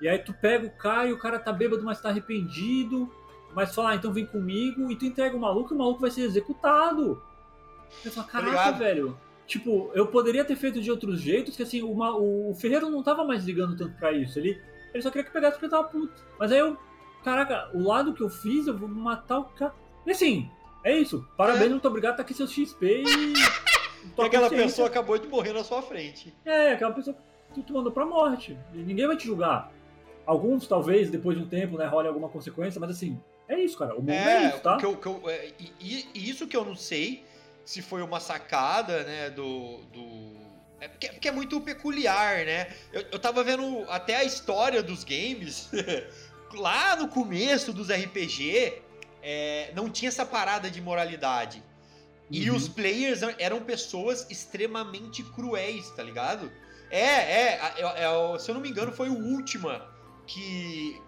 e 0.00 0.08
aí 0.08 0.18
tu 0.18 0.32
pega 0.32 0.66
o 0.66 0.70
cara 0.70 1.06
e 1.08 1.12
o 1.12 1.18
cara 1.18 1.38
tá 1.38 1.52
bêbado, 1.52 1.82
mas 1.82 2.00
tá 2.00 2.08
arrependido, 2.08 3.10
mas 3.54 3.74
fala, 3.74 3.90
ah, 3.90 3.94
então 3.94 4.12
vem 4.12 4.26
comigo, 4.26 4.90
e 4.90 4.96
tu 4.96 5.04
entrega 5.04 5.36
o 5.36 5.40
maluco 5.40 5.72
e 5.72 5.76
o 5.76 5.78
maluco 5.78 6.00
vai 6.00 6.10
ser 6.10 6.22
executado. 6.22 7.22
Eu 8.04 8.12
falo, 8.12 8.26
caraca, 8.26 8.50
Obrigado. 8.50 8.78
velho. 8.78 9.18
Tipo, 9.46 9.90
eu 9.94 10.06
poderia 10.08 10.44
ter 10.44 10.56
feito 10.56 10.80
de 10.80 10.90
outros 10.90 11.20
jeitos, 11.20 11.56
que 11.56 11.62
assim, 11.62 11.82
uma, 11.82 12.14
o, 12.14 12.50
o 12.50 12.54
Ferreiro 12.54 12.90
não 12.90 13.02
tava 13.02 13.24
mais 13.24 13.44
ligando 13.44 13.76
tanto 13.76 13.96
pra 13.96 14.12
isso. 14.12 14.38
Ele, 14.38 14.60
ele 14.92 15.02
só 15.02 15.10
queria 15.10 15.24
que 15.24 15.32
pegasse 15.32 15.54
porque 15.54 15.64
ele 15.64 15.70
tava 15.70 15.88
puto. 15.88 16.22
Mas 16.38 16.52
aí 16.52 16.58
eu, 16.58 16.76
caraca, 17.24 17.70
o 17.72 17.82
lado 17.82 18.12
que 18.12 18.20
eu 18.22 18.28
fiz, 18.28 18.66
eu 18.66 18.76
vou 18.76 18.88
matar 18.88 19.38
o 19.38 19.44
cara. 19.44 19.74
E 20.06 20.10
assim, 20.10 20.50
é 20.84 20.96
isso. 20.98 21.26
Parabéns, 21.36 21.66
É. 21.66 21.70
muito 21.70 21.88
obrigado, 21.88 22.16
tá 22.16 22.22
aqui 22.22 22.34
seu 22.34 22.46
XP 22.46 23.04
e. 23.04 23.32
Aquela 24.22 24.48
pessoa 24.50 24.86
acabou 24.88 25.18
de 25.18 25.26
morrer 25.28 25.52
na 25.52 25.64
sua 25.64 25.82
frente. 25.82 26.34
É, 26.44 26.72
aquela 26.72 26.92
pessoa 26.92 27.16
que 27.54 27.62
tu 27.62 27.72
mandou 27.72 27.90
pra 27.92 28.06
morte. 28.06 28.56
E 28.74 28.78
ninguém 28.78 29.06
vai 29.06 29.16
te 29.16 29.26
julgar. 29.26 29.72
Alguns, 30.28 30.66
talvez, 30.68 31.08
depois 31.10 31.38
de 31.38 31.42
um 31.42 31.48
tempo, 31.48 31.78
né, 31.78 31.86
role 31.86 32.06
alguma 32.06 32.28
consequência, 32.28 32.78
mas 32.78 32.90
assim, 32.90 33.18
é 33.48 33.58
isso, 33.58 33.78
cara. 33.78 33.94
O 33.94 34.00
mundo 34.02 34.10
é, 34.12 34.44
É, 34.44 34.48
isso, 34.50 34.60
tá? 34.60 34.76
que 34.76 34.84
eu, 34.84 34.94
que 34.94 35.06
eu- 35.06 35.22
é, 35.26 35.48
e, 35.58 35.72
e- 35.80 36.06
e 36.14 36.28
isso 36.28 36.46
que 36.46 36.54
eu 36.54 36.66
não 36.66 36.76
sei 36.76 37.24
se 37.64 37.80
foi 37.80 38.02
uma 38.02 38.20
sacada, 38.20 39.04
né, 39.04 39.30
do. 39.30 39.78
do 39.86 40.36
é 40.80 40.86
porque, 40.86 41.08
porque 41.08 41.28
é 41.28 41.32
muito 41.32 41.58
peculiar, 41.62 42.44
né? 42.44 42.68
Eu, 42.92 43.04
eu 43.12 43.18
tava 43.18 43.42
vendo 43.42 43.84
até 43.88 44.16
a 44.16 44.24
história 44.24 44.82
dos 44.82 45.02
games. 45.02 45.70
Lá 46.54 46.94
no 46.96 47.08
começo 47.08 47.72
dos 47.72 47.88
RPG, 47.90 48.82
é, 49.22 49.72
não 49.74 49.88
tinha 49.90 50.08
essa 50.10 50.24
parada 50.26 50.70
de 50.70 50.80
moralidade. 50.80 51.62
E 52.30 52.50
Uhum. 52.50 52.56
os 52.56 52.68
players 52.68 53.20
eram 53.38 53.60
pessoas 53.62 54.26
extremamente 54.30 55.22
cruéis, 55.22 55.90
tá 55.92 56.02
ligado? 56.02 56.52
É, 56.90 56.98
é, 56.98 57.60
é, 57.78 57.82
é, 58.04 58.38
se 58.38 58.50
eu 58.50 58.54
não 58.54 58.60
me 58.60 58.68
engano, 58.70 58.92
foi 58.92 59.08
o 59.08 59.14
Ultima 59.18 59.96
que 60.28 61.00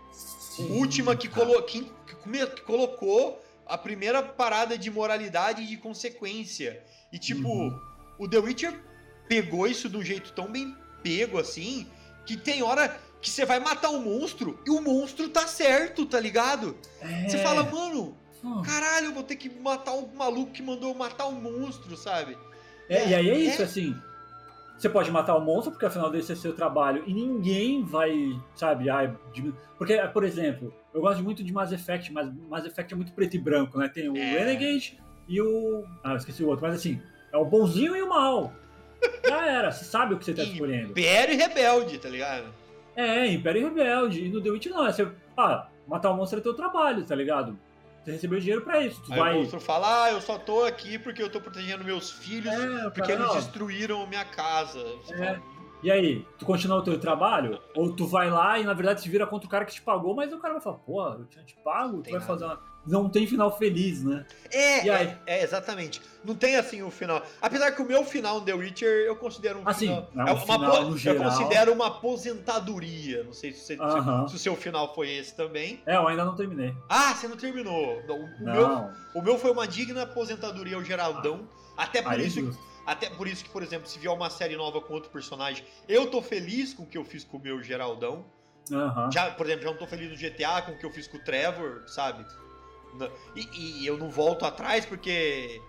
o 0.58 0.62
Ultima 0.74 1.14
que, 1.14 1.28
colo 1.28 1.62
que, 1.62 1.88
que 2.08 2.60
colocou 2.62 3.40
a 3.66 3.78
primeira 3.78 4.20
parada 4.22 4.76
de 4.76 4.90
moralidade 4.90 5.62
e 5.62 5.66
de 5.66 5.76
consequência. 5.76 6.82
E 7.12 7.18
tipo, 7.18 7.48
Uhum. 7.48 7.80
o 8.18 8.28
The 8.28 8.38
Witcher 8.38 8.80
pegou 9.28 9.66
isso 9.68 9.88
de 9.88 9.96
um 9.96 10.02
jeito 10.02 10.32
tão 10.32 10.50
bem 10.50 10.74
pego 11.02 11.38
assim, 11.38 11.86
que 12.26 12.36
tem 12.36 12.62
hora 12.62 13.00
que 13.22 13.30
você 13.30 13.44
vai 13.44 13.60
matar 13.60 13.90
um 13.90 14.00
monstro 14.00 14.58
e 14.66 14.70
o 14.70 14.80
monstro 14.80 15.28
tá 15.28 15.46
certo, 15.46 16.04
tá 16.06 16.18
ligado? 16.18 16.76
Você 17.28 17.36
É. 17.36 17.42
fala, 17.42 17.62
mano, 17.62 18.16
Hum. 18.42 18.62
caralho, 18.62 19.06
eu 19.06 19.12
vou 19.14 19.22
ter 19.22 19.36
que 19.36 19.48
matar 19.50 19.92
o 19.92 20.08
maluco 20.14 20.52
que 20.52 20.62
mandou 20.62 20.90
eu 20.90 20.94
matar 20.96 21.26
o 21.26 21.32
monstro, 21.32 21.96
sabe? 21.96 22.36
É, 22.88 23.08
e 23.08 23.14
aí 23.14 23.30
é 23.30 23.38
isso, 23.38 23.62
É. 23.62 23.64
assim. 23.66 23.94
Você 24.80 24.88
pode 24.88 25.10
matar 25.10 25.36
o 25.36 25.40
monstro, 25.42 25.72
porque 25.72 25.84
afinal 25.84 26.10
desse 26.10 26.32
é 26.32 26.34
seu 26.34 26.54
trabalho, 26.54 27.04
e 27.06 27.12
ninguém 27.12 27.84
vai, 27.84 28.34
sabe, 28.54 28.88
ai, 28.88 29.14
porque, 29.76 29.98
por 30.14 30.24
exemplo, 30.24 30.72
eu 30.94 31.02
gosto 31.02 31.22
muito 31.22 31.44
de 31.44 31.52
Mass 31.52 31.70
Effect, 31.70 32.10
mas 32.10 32.32
Mass 32.48 32.64
Effect 32.64 32.94
é 32.94 32.96
muito 32.96 33.12
preto 33.12 33.36
e 33.36 33.38
branco, 33.38 33.78
né? 33.78 33.88
Tem 33.88 34.08
o 34.08 34.16
É. 34.16 34.38
Renegade 34.38 34.98
e 35.28 35.38
o. 35.38 35.84
Ah, 36.02 36.12
eu 36.12 36.16
esqueci 36.16 36.42
o 36.42 36.48
outro, 36.48 36.64
mas 36.64 36.76
assim, 36.76 36.98
é 37.30 37.36
o 37.36 37.44
bonzinho 37.44 37.94
e 37.94 38.00
o 38.00 38.08
mal. 38.08 38.54
Já 39.28 39.46
era, 39.46 39.70
você 39.70 39.84
sabe 39.84 40.14
o 40.14 40.18
que 40.18 40.24
você 40.24 40.32
tá 40.32 40.44
escolhendo. 40.44 40.92
Império 40.92 41.34
e 41.34 41.36
Rebelde, 41.36 41.98
tá 41.98 42.08
ligado? 42.08 42.46
É, 42.96 43.26
Império 43.26 43.60
e 43.60 43.64
Rebelde. 43.64 44.24
E 44.24 44.28
no 44.30 44.40
The 44.42 44.48
Witch 44.50 44.66
não, 44.68 44.86
é 44.86 44.92
você. 44.94 45.06
Ah, 45.36 45.68
matar 45.86 46.10
o 46.10 46.16
monstro 46.16 46.38
é 46.38 46.42
teu 46.42 46.54
trabalho, 46.54 47.04
tá 47.04 47.14
ligado? 47.14 47.54
Você 48.04 48.12
recebeu 48.12 48.40
dinheiro 48.40 48.62
pra 48.62 48.80
isso. 48.80 49.00
Tu 49.02 49.12
Aí 49.12 49.18
vai. 49.18 49.34
o 49.36 49.40
monstro 49.40 49.60
fala, 49.60 50.04
ah, 50.04 50.10
eu 50.12 50.20
só 50.20 50.38
tô 50.38 50.64
aqui 50.64 50.98
porque 50.98 51.22
eu 51.22 51.28
tô 51.30 51.40
protegendo 51.40 51.84
meus 51.84 52.10
filhos, 52.10 52.52
É, 52.52 52.84
porque 52.90 53.00
cara, 53.02 53.14
eles 53.14 53.26
ó, 53.26 53.34
destruíram 53.34 54.06
minha 54.06 54.24
casa. 54.24 54.82
Você 55.04 55.14
É. 55.14 55.18
fala, 55.18 55.42
E 55.82 55.90
aí, 55.90 56.26
tu 56.38 56.44
continua 56.44 56.78
o 56.78 56.82
teu 56.82 56.98
trabalho? 57.00 57.58
Ou 57.74 57.92
tu 57.94 58.06
vai 58.06 58.30
lá 58.30 58.58
e 58.58 58.64
na 58.64 58.74
verdade 58.74 59.00
se 59.00 59.08
vira 59.08 59.26
contra 59.26 59.46
o 59.46 59.50
cara 59.50 59.64
que 59.64 59.72
te 59.72 59.80
pagou, 59.82 60.14
mas 60.14 60.32
o 60.32 60.38
cara 60.38 60.54
vai 60.54 60.62
falar, 60.62 60.76
pô, 60.78 61.02
eu 61.08 61.24
tinha 61.26 61.44
te 61.44 61.56
pago, 61.64 61.98
tu 61.98 62.02
Tem 62.02 62.12
vai 62.12 62.20
nada. 62.20 62.32
fazer 62.32 62.44
uma. 62.44 62.70
Não 62.86 63.10
tem 63.10 63.26
final 63.26 63.56
feliz, 63.58 64.02
né? 64.02 64.24
É, 64.50 64.84
E 64.86 64.90
aí? 64.90 65.06
é, 65.26 65.38
é, 65.40 65.42
exatamente. 65.42 66.00
Não 66.24 66.34
tem 66.34 66.56
assim 66.56 66.82
o 66.82 66.90
final. 66.90 67.22
Apesar 67.40 67.72
que 67.72 67.82
o 67.82 67.84
meu 67.86 68.02
final 68.04 68.40
no 68.40 68.44
The 68.44 68.54
Witcher 68.54 68.88
eu 69.06 69.16
considero 69.16 69.58
um 69.58 69.62
Assim, 69.68 69.86
final. 69.88 70.08
é 70.16 70.32
um 70.32 70.34
uma 70.34 70.40
final 70.40 70.70
po- 70.76 70.82
no 70.84 70.90
Eu 70.92 70.96
geral. 70.96 71.24
considero 71.24 71.72
uma 71.74 71.86
aposentadoria. 71.88 73.24
Não 73.24 73.32
sei 73.32 73.52
se, 73.52 73.60
você- 73.60 73.76
se- 73.76 73.82
Aham. 73.82 74.28
se 74.28 74.36
o 74.36 74.38
seu 74.38 74.56
final 74.56 74.94
foi 74.94 75.10
esse 75.10 75.34
também. 75.36 75.82
É, 75.86 75.96
eu 75.96 76.06
ainda 76.08 76.24
não 76.24 76.34
terminei. 76.34 76.74
Ah, 76.88 77.14
você 77.14 77.28
não 77.28 77.36
terminou. 77.36 78.02
Não, 78.06 78.16
O, 78.18 78.44
meu, 78.44 78.68
Não. 78.68 78.92
o 79.14 79.22
meu 79.22 79.38
foi 79.38 79.50
uma 79.50 79.66
digna 79.66 80.02
aposentadoria 80.02 80.76
ao 80.76 80.82
Geraldão. 80.84 81.46
Até 81.76 82.02
por 82.02 82.12
Aí, 82.12 82.26
isso 82.26 82.40
justo. 82.40 82.62
Até 82.90 83.08
por 83.08 83.28
isso 83.28 83.44
que, 83.44 83.50
por 83.50 83.62
exemplo, 83.62 83.88
se 83.88 84.00
vier 84.00 84.12
uma 84.12 84.28
série 84.28 84.56
nova 84.56 84.80
com 84.80 84.92
outro 84.92 85.12
personagem, 85.12 85.64
eu 85.88 86.10
tô 86.10 86.20
feliz 86.20 86.74
com 86.74 86.82
o 86.82 86.86
que 86.86 86.98
eu 86.98 87.04
fiz 87.04 87.22
com 87.22 87.36
o 87.36 87.40
meu 87.40 87.62
Geraldão. 87.62 88.24
Aham. 88.72 89.08
Já, 89.12 89.30
por 89.30 89.46
exemplo, 89.46 89.62
já 89.62 89.70
não 89.70 89.78
tô 89.78 89.86
feliz 89.86 90.10
no 90.10 90.16
GTA 90.16 90.60
com 90.62 90.72
o 90.72 90.76
que 90.76 90.84
eu 90.84 90.90
fiz 90.90 91.06
com 91.06 91.16
o 91.16 91.20
Trevor, 91.20 91.84
sabe? 91.86 92.26
E, 93.36 93.82
e 93.82 93.86
eu 93.86 93.96
não 93.96 94.10
volto 94.10 94.44
atrás 94.44 94.84
porque. 94.84 95.62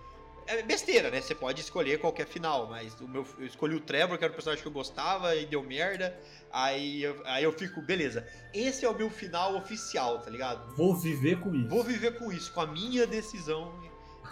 É 0.48 0.60
besteira, 0.64 1.12
né? 1.12 1.20
Você 1.20 1.32
pode 1.32 1.60
escolher 1.60 2.00
qualquer 2.00 2.26
final, 2.26 2.66
mas 2.66 3.00
o 3.00 3.06
meu, 3.06 3.24
eu 3.38 3.46
escolhi 3.46 3.76
o 3.76 3.80
Trevor, 3.80 4.18
que 4.18 4.24
era 4.24 4.32
o 4.32 4.34
personagem 4.34 4.60
que 4.60 4.68
eu 4.68 4.72
gostava, 4.72 5.36
e 5.36 5.46
deu 5.46 5.62
merda. 5.62 6.18
Aí 6.52 7.04
eu, 7.04 7.22
aí 7.24 7.44
eu 7.44 7.52
fico, 7.52 7.80
beleza. 7.80 8.26
Esse 8.52 8.84
é 8.84 8.88
o 8.88 8.94
meu 8.94 9.08
final 9.08 9.54
oficial, 9.54 10.18
tá 10.18 10.28
ligado? 10.28 10.74
Vou 10.74 10.96
viver 10.96 11.38
com 11.38 11.54
isso. 11.54 11.68
Vou 11.68 11.84
viver 11.84 12.18
com 12.18 12.32
isso, 12.32 12.52
com 12.52 12.62
a 12.62 12.66
minha 12.66 13.06
decisão. 13.06 13.72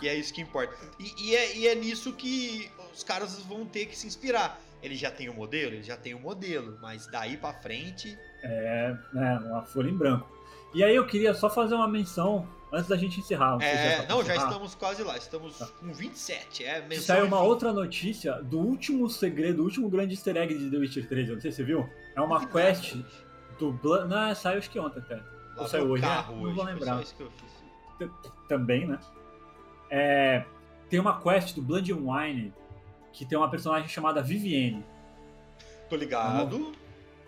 E 0.03 0.09
é 0.09 0.15
isso 0.15 0.33
que 0.33 0.41
importa. 0.41 0.75
E, 0.99 1.29
e 1.29 1.37
é, 1.37 1.57
e 1.57 1.69
é 1.69 1.75
nisso 1.75 2.13
que 2.15 2.71
os 2.93 3.03
caras 3.05 3.41
vão 3.43 3.65
ter 3.65 3.87
que 3.87 3.97
se 3.97 4.07
inspirar. 4.07 4.61
Ele 4.83 4.95
já 4.95 5.11
tem 5.11 5.29
o 5.29 5.35
modelo? 5.35 5.75
Ele 5.75 5.83
já 5.83 5.97
tem 5.97 6.15
o 6.15 6.21
modelo. 6.21 6.79
Mas 6.81 7.07
daí 7.07 7.37
pra 7.37 7.53
frente. 7.53 8.19
É, 8.43 8.97
né, 9.13 9.39
uma 9.45 9.63
folha 9.63 9.91
em 9.91 9.97
branco. 9.97 10.29
E 10.75 10.83
aí 10.85 10.95
eu 10.95 11.07
queria 11.07 11.35
só 11.35 11.51
fazer 11.51 11.75
uma 11.75 11.89
menção 11.89 12.49
antes 12.73 12.89
da 12.89 12.97
gente 12.97 13.19
encerrar. 13.21 13.57
Não, 13.59 13.61
É, 13.63 14.07
não, 14.07 14.19
já 14.25 14.33
encerrar. 14.35 14.49
estamos 14.51 14.75
quase 14.77 15.03
lá. 15.03 15.17
Estamos 15.19 15.59
Tá. 15.59 15.67
com 15.67 15.93
27. 15.93 16.65
É, 16.65 16.81
Que 16.81 16.89
menção 16.89 17.05
Saiu 17.17 17.27
uma 17.27 17.39
enfim. 17.39 17.47
outra 17.47 17.73
notícia 17.73 18.35
do 18.43 18.59
último 18.59 19.11
segredo, 19.11 19.61
o 19.61 19.65
último 19.65 19.91
grande 19.91 20.15
easter 20.15 20.37
egg 20.37 20.57
de 20.57 20.71
The 20.71 20.77
Witcher 20.79 21.09
3, 21.09 21.29
eu 21.29 21.35
não 21.35 21.43
sei 21.43 21.51
se 21.51 21.57
você 21.59 21.65
viu. 21.65 21.89
É 22.17 22.21
uma 22.21 22.39
Duvidado 22.39 22.53
quest 22.73 22.93
hoje. 22.95 23.07
do 23.59 23.73
Blood. 23.73 24.09
Não, 24.09 24.35
saiu 24.35 24.59
acho 24.59 24.71
que 24.71 24.79
ontem 24.79 25.01
até. 25.01 25.21
Ou 25.59 25.67
saiu 25.69 25.91
hoje, 25.91 26.03
né? 26.03 26.09
carro 26.09 26.37
Não 26.37 26.43
hoje. 26.45 26.55
vou 26.55 26.65
lembrar. 26.65 27.03
que. 27.99 28.11
Também, 28.49 28.87
né? 28.87 28.99
É, 29.91 30.45
tem 30.89 30.99
uma 31.01 31.21
quest 31.21 31.55
do 31.55 31.63
Blood 31.63 31.93
and 31.93 31.97
Wine 31.97 32.55
que 33.13 33.25
tem 33.25 33.37
uma 33.39 33.51
personagem 33.51 33.89
chamada 33.89 34.23
Vivienne. 34.23 34.85
Tô 35.89 35.97
ligado. 35.97 36.73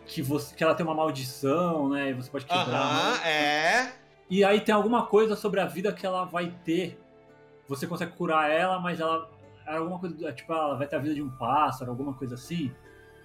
Que, 0.07 0.21
você, 0.23 0.55
que 0.55 0.63
ela 0.65 0.75
tem 0.75 0.85
uma 0.85 0.95
maldição, 0.95 1.89
né? 1.89 2.11
E 2.11 2.13
você 2.13 2.31
pode 2.31 2.45
quebrar. 2.45 2.65
a 2.65 2.81
Aham, 2.81 3.03
maldição. 3.05 3.27
é. 3.27 3.93
E 4.31 4.45
aí 4.45 4.61
tem 4.61 4.75
alguma 4.75 5.07
coisa 5.07 5.37
sobre 5.37 5.61
a 5.61 5.67
vida 5.67 5.93
que 5.93 6.05
ela 6.07 6.25
vai 6.25 6.53
ter. 6.65 6.99
Você 7.69 7.87
consegue 7.87 8.13
curar 8.13 8.51
ela, 8.51 8.79
mas 8.81 8.99
ela. 9.01 9.31
é 9.67 9.77
Alguma 9.77 9.99
coisa. 9.99 10.15
do- 10.15 10.33
Tipo, 10.33 10.53
ela 10.53 10.75
vai 10.77 10.87
ter 10.87 10.97
a 10.97 10.99
vida 10.99 11.15
de 11.15 11.23
um 11.23 11.31
pássaro, 11.31 11.91
alguma 11.91 12.15
coisa 12.15 12.35
assim. 12.35 12.73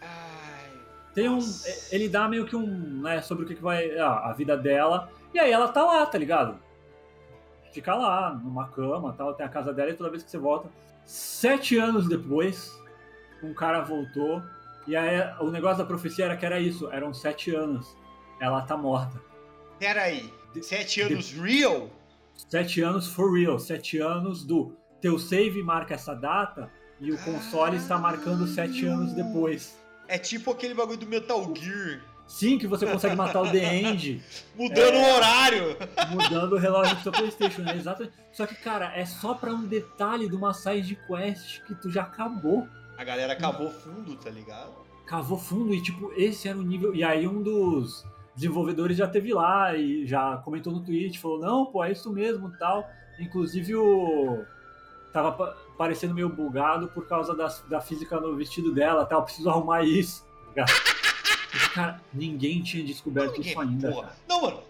Ai. 0.02 0.72
Tem 1.14 1.30
um. 1.30 1.36
Nossa. 1.36 1.96
Ele 1.96 2.08
dá 2.10 2.28
meio 2.28 2.46
que 2.46 2.56
um. 2.56 3.02
né, 3.02 3.22
sobre 3.22 3.44
o 3.46 3.48
que, 3.48 3.56
que 3.56 3.62
vai. 3.64 3.98
ah, 3.98 4.30
a 4.30 4.34
vida 4.34 4.56
dela. 4.58 5.10
E 5.34 5.40
aí 5.40 5.52
ela 5.52 5.68
tá 5.70 5.84
lá, 5.84 6.06
tá 6.06 6.18
ligado? 6.18 6.60
Fica 7.72 7.94
lá, 7.96 8.34
numa 8.34 8.68
cama 8.70 9.14
tal, 9.14 9.34
tem 9.34 9.46
a 9.46 9.50
casa 9.50 9.74
dela 9.74 9.92
e 9.92 9.94
toda 9.94 10.10
vez 10.10 10.24
que 10.24 10.32
você 10.32 10.38
volta. 10.38 10.70
Sete 11.06 11.78
anos 11.78 12.08
depois, 12.08 12.78
um 13.44 13.54
cara 13.54 13.82
voltou. 13.82 14.42
E 14.88 14.96
aí 14.96 15.20
o 15.40 15.52
negócio 15.52 15.78
da 15.80 15.86
profecia 15.86 16.26
era 16.26 16.38
que 16.38 16.46
era 16.46 16.60
isso, 16.60 16.90
eram 16.92 17.14
sete 17.14 17.54
anos. 17.54 17.96
Ela 18.40 18.62
tá 18.62 18.78
morta. 18.78 19.22
Pera 19.80 20.04
aí. 20.04 20.34
Sete 20.62 21.02
anos 21.02 21.32
real? 21.34 21.90
Sete 22.50 22.82
anos 22.82 23.08
for 23.08 23.34
real, 23.34 23.60
sete 23.60 24.00
anos 24.00 24.44
do 24.44 24.76
teu 25.02 25.20
save 25.20 25.62
marca 25.62 25.94
essa 25.94 26.14
data 26.14 26.72
e 27.00 27.12
o 27.12 27.18
console 27.20 27.78
está 27.78 27.98
marcando 27.98 28.48
sete 28.48 28.86
anos 28.86 29.14
depois. 29.14 29.78
É 30.08 30.18
tipo 30.18 30.52
aquele 30.52 30.74
bagulho 30.74 30.98
do 30.98 31.06
Metal 31.06 31.54
Gear. 31.56 32.02
Sim, 32.28 32.58
que 32.58 32.68
você 32.68 32.86
consegue 32.86 33.16
matar 33.16 33.42
o 33.42 33.50
The 33.52 33.76
End 33.76 34.22
Mudando 34.56 34.96
É. 34.96 35.12
o 35.12 35.16
horário. 35.16 35.78
mudando 36.10 36.54
o 36.54 36.58
relógio 36.58 36.96
do 36.98 37.02
seu 37.02 37.12
Playstation, 37.12 37.62
né? 37.62 37.76
Exato. 37.78 38.10
Só 38.34 38.46
que, 38.46 38.56
cara, 38.56 38.92
é 38.96 39.06
só 39.06 39.34
pra 39.34 39.52
um 39.52 39.64
detalhe 39.66 40.28
de 40.30 40.36
uma 40.36 40.54
side 40.54 40.98
quest 41.08 41.62
que 41.64 41.74
tu 41.76 41.90
já 41.90 42.02
acabou. 42.04 42.68
A 42.98 43.04
galera 43.04 43.34
acabou 43.34 43.70
fundo, 43.70 44.16
tá 44.18 44.30
ligado? 44.30 44.72
Cavou 45.06 45.38
fundo 45.38 45.74
e, 45.74 45.82
tipo, 45.82 46.12
esse 46.18 46.50
era 46.50 46.58
o 46.58 46.62
nível. 46.64 46.94
E 46.94 47.02
aí 47.04 47.26
um 47.28 47.42
dos 47.42 48.04
desenvolvedores 48.36 48.98
já 48.98 49.08
teve 49.08 49.34
lá 49.34 49.74
e 49.76 50.06
já 50.06 50.36
comentou 50.38 50.74
no 50.74 50.84
tweet, 50.84 51.18
falou, 51.20 51.40
não, 51.40 51.66
pô, 51.68 51.84
é 51.84 51.92
isso 51.94 52.12
mesmo 52.12 52.52
tal. 52.60 52.86
Inclusive 53.20 53.74
o. 53.76 54.44
Tava 55.14 55.32
pa- 55.32 55.56
parecendo 55.78 56.14
meio 56.14 56.28
bugado 56.30 56.90
por 56.90 57.08
causa 57.08 57.34
da, 57.34 57.48
da 57.70 57.80
física 57.80 58.20
no 58.20 58.36
vestido 58.36 58.74
dela 58.74 59.06
tal. 59.06 59.24
Preciso 59.24 59.50
arrumar 59.50 59.84
isso. 59.86 60.26
E, 61.66 61.70
cara, 61.70 62.02
ninguém 62.14 62.62
tinha 62.62 62.84
descoberto 62.84 63.34
Ninguém- 63.34 63.52
isso 63.52 63.60
ainda. 63.62 63.92
porra. 63.92 64.08
cara. 64.08 64.18
Não, 64.28 64.42
mano, 64.42 64.64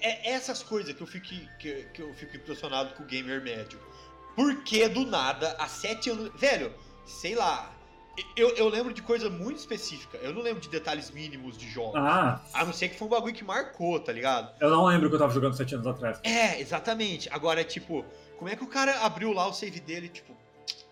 é 0.00 0.30
é 0.30 0.32
essas 0.32 0.62
coisas 0.62 0.94
que 0.94 1.00
eu 1.02 1.06
fico, 1.06 1.26
que, 1.58 1.86
que 1.92 2.00
eu 2.02 2.14
fico 2.14 2.36
impressionado 2.36 2.94
com 2.94 3.02
o 3.02 3.06
gamer 3.06 3.42
médio. 3.42 3.78
Por 4.36 4.62
que 4.62 4.88
do 4.88 5.04
nada, 5.04 5.56
há 5.58 5.66
sete 5.66 6.10
anos. 6.10 6.30
Velho, 6.38 6.72
sei 7.04 7.34
lá. 7.34 7.72
Eu, 8.36 8.50
eu 8.56 8.68
lembro 8.68 8.92
de 8.92 9.00
coisa 9.02 9.30
muito 9.30 9.58
específica. 9.58 10.16
Eu 10.18 10.32
não 10.32 10.42
lembro 10.42 10.60
de 10.60 10.68
detalhes 10.68 11.10
mínimos 11.10 11.56
de 11.56 11.68
jogos. 11.70 11.96
Ah, 11.96 12.40
A 12.52 12.64
não 12.64 12.72
ser 12.72 12.88
que 12.88 12.96
foi 12.98 13.06
um 13.06 13.10
bagulho 13.10 13.32
que 13.34 13.44
marcou, 13.44 13.98
tá 14.00 14.12
ligado? 14.12 14.52
eu 14.60 14.70
não 14.70 14.84
lembro 14.86 15.08
que 15.08 15.14
eu 15.14 15.18
tava 15.20 15.32
jogando 15.32 15.56
sete 15.56 15.74
anos 15.74 15.86
atrás. 15.86 16.18
É, 16.24 16.60
exatamente. 16.60 17.28
Agora, 17.32 17.62
tipo, 17.62 18.04
como 18.36 18.50
é 18.50 18.56
que 18.56 18.64
o 18.64 18.66
cara 18.66 19.00
abriu 19.04 19.32
lá 19.32 19.46
o 19.46 19.52
save 19.52 19.78
dele, 19.80 20.08
tipo, 20.08 20.36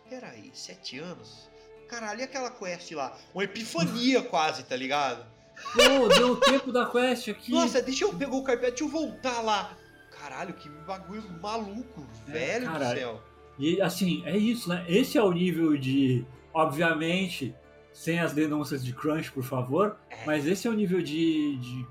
peraí, 0.09 0.50
sete 0.54 0.98
anos? 1.00 1.48
Caralho, 1.88 2.20
e 2.20 2.22
aquela 2.24 2.50
quest 2.50 2.90
lá? 2.92 3.16
Uma 3.35 3.42
epifania 3.44 4.22
quase, 4.22 4.62
tá 4.64 4.74
ligado? 4.76 5.24
Pô, 5.73 6.09
deu 6.09 6.33
o 6.33 6.37
tempo 6.37 6.71
da 6.73 6.87
quest 6.87 7.29
aqui. 7.29 7.51
Nossa, 7.53 7.81
deixa 7.83 8.05
eu 8.05 8.12
pegar 8.12 8.35
o 8.35 8.42
carpete, 8.42 8.71
deixa 8.83 8.85
eu 8.85 8.88
voltar 8.88 9.40
lá. 9.40 9.77
Caralho, 10.19 10.55
que 10.55 10.69
bagulho 10.69 11.23
maluco, 11.42 12.07
É, 12.29 12.33
velho 12.33 12.71
do 12.71 12.79
céu. 12.79 13.23
E 13.59 13.81
assim, 13.81 14.23
é 14.27 14.37
isso, 14.37 14.69
né? 14.69 14.85
Esse 14.88 15.16
é 15.19 15.23
o 15.23 15.33
nível 15.33 15.77
de. 15.77 16.25
Obviamente, 16.53 17.55
sem 17.92 18.19
as 18.19 18.33
denúncias 18.33 18.85
de 18.85 18.92
crunch, 18.92 19.31
por 19.33 19.42
favor, 19.45 19.97
É. 20.11 20.25
mas 20.27 20.47
esse 20.47 20.66
é 20.66 20.71
o 20.71 20.75
nível 20.75 21.01
de, 21.03 21.57
de 21.57 21.87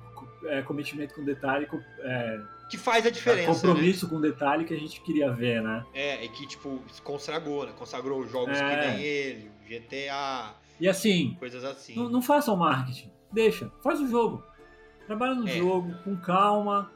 é, 0.47 0.62
cometimento 0.62 1.15
com 1.15 1.23
detalhe, 1.23 1.67
é, 1.99 2.39
Que 2.69 2.78
faz 2.78 3.06
a 3.06 3.10
diferença, 3.10 3.47
né? 3.51 3.54
compromisso 3.73 4.08
com 4.10 4.19
detalhe 4.21 4.65
que 4.65 4.73
a 4.73 4.78
gente 4.80 5.01
queria 5.01 5.32
ver, 5.32 5.62
né? 5.63 5.84
É, 5.93 6.23
e 6.25 6.30
que, 6.30 6.45
tipo, 6.47 6.80
consagrou, 7.04 7.65
né? 7.65 7.73
Consagrou 7.78 8.28
jogos 8.28 8.58
É. 8.58 8.69
que 8.69 8.88
nem 8.88 9.01
ele, 9.04 9.51
GTA, 9.67 10.54
E 10.80 10.88
assim, 10.88 11.36
coisas 11.39 11.63
assim. 11.63 11.95
não, 11.95 12.10
não 12.10 12.21
façam 12.21 12.56
marketing, 12.56 13.10
deixa, 13.36 13.71
faz 13.84 14.00
o 14.00 14.08
jogo. 14.08 14.41
Trabalha 15.06 15.36
no 15.36 15.48
É. 15.48 15.52
jogo, 15.52 15.93
com 16.04 16.15
calma, 16.17 16.91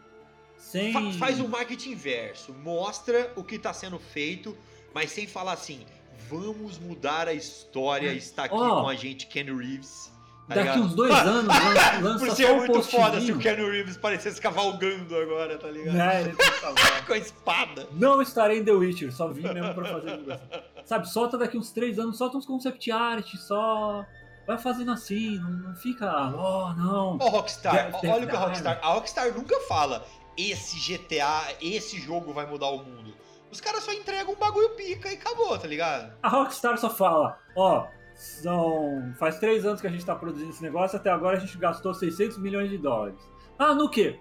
sem. 0.58 0.92
Fa- 0.92 1.12
faz 1.20 1.40
o 1.40 1.48
marketing 1.48 1.92
inverso, 1.92 2.54
mostra 2.54 3.32
o 3.36 3.44
que 3.44 3.56
está 3.56 3.72
sendo 3.74 4.00
feito, 4.00 4.58
mas 4.96 5.12
sem 5.12 5.28
falar 5.28 5.54
assim, 5.54 5.86
vamos 6.28 6.80
mudar 6.80 7.28
a 7.28 7.34
história, 7.34 8.12
está 8.14 8.46
aqui 8.46 8.56
Ó. 8.56 8.82
com 8.82 8.90
a 8.90 8.96
gente 8.96 9.28
Ken 9.28 9.44
Reeves. 9.44 10.12
tá 10.48 10.56
Daqui 10.56 10.62
ligado? 10.70 10.82
uns 10.84 10.96
dois 10.96 11.14
anos 11.28 11.46
lan- 11.48 12.02
lança 12.02 12.20
Por 12.26 12.30
só 12.30 12.36
ser 12.36 12.52
um 12.52 12.58
muito 12.58 12.82
foda 12.82 13.22
se 13.22 13.32
o. 13.32 13.38
Ken 13.38 13.54
Reeves 13.54 13.96
parecesse 13.98 14.42
cavalgando 14.42 15.16
agora, 15.16 15.56
tá 15.60 15.70
ligado? 15.70 16.36
Salvar. 16.60 17.06
Com 17.06 17.14
a 17.14 17.18
espada. 17.20 17.88
Não 17.92 18.20
estarei 18.20 18.58
em 18.58 18.64
The 18.66 18.72
Witcher, 18.72 19.14
só 19.14 19.28
vim 19.28 19.44
mesmo 19.44 19.72
pra 19.76 19.86
fazer 19.86 20.10
divulgação. 20.18 20.48
Sabe, 20.84 21.08
solta 21.08 21.38
daqui 21.38 21.56
uns 21.56 21.72
três 21.72 22.00
anos, 22.00 22.18
solta 22.18 22.38
uns 22.38 22.48
concept 22.48 22.90
art, 22.92 23.36
só. 23.36 24.04
Vai 24.50 24.58
fazendo 24.58 24.92
assim, 24.92 25.38
não, 25.38 25.52
não 25.52 25.76
fica. 25.76 26.12
Oh, 26.36 26.74
não. 26.74 27.20
Ó, 27.22 27.30
Rockstar, 27.30 27.92
ó- 27.94 28.00
ter 28.00 28.08
olha 28.10 28.26
o 28.26 28.28
que 28.28 28.36
a. 28.36 28.40
Rockstar. 28.40 28.80
A 28.82 28.88
Rockstar 28.94 29.32
nunca 29.32 29.60
fala, 29.68 30.04
esse 30.36 30.80
GTA, 30.80 31.54
esse 31.62 32.00
jogo 32.02 32.34
vai 32.34 32.48
mudar 32.48 32.70
o 32.70 32.80
mundo. 32.84 33.14
Os 33.52 33.62
caras 33.62 33.84
só 33.84 33.94
entregam 33.94 34.34
um 34.34 34.38
bagulho 34.38 34.70
pica 34.72 35.08
e 35.12 35.14
acabou, 35.14 35.56
tá 35.60 35.68
ligado? 35.68 36.12
A 36.24 36.30
Rockstar 36.30 36.80
só 36.80 36.90
fala: 36.90 37.38
Ó, 37.56 37.86
são. 38.16 39.14
Faz 39.20 39.38
três 39.38 39.68
anos 39.68 39.82
que 39.82 39.86
a 39.86 39.92
gente 39.92 40.04
tá 40.04 40.16
produzindo 40.16 40.50
esse 40.50 40.64
negócio, 40.64 40.98
até 40.98 41.12
agora 41.12 41.38
a 41.38 41.40
gente 41.40 41.56
gastou 41.60 41.94
600 41.94 42.40
milhões 42.40 42.72
de 42.72 42.80
dólares. 42.80 43.20
Ah, 43.60 43.76
no 43.76 43.88
quê? 43.88 44.20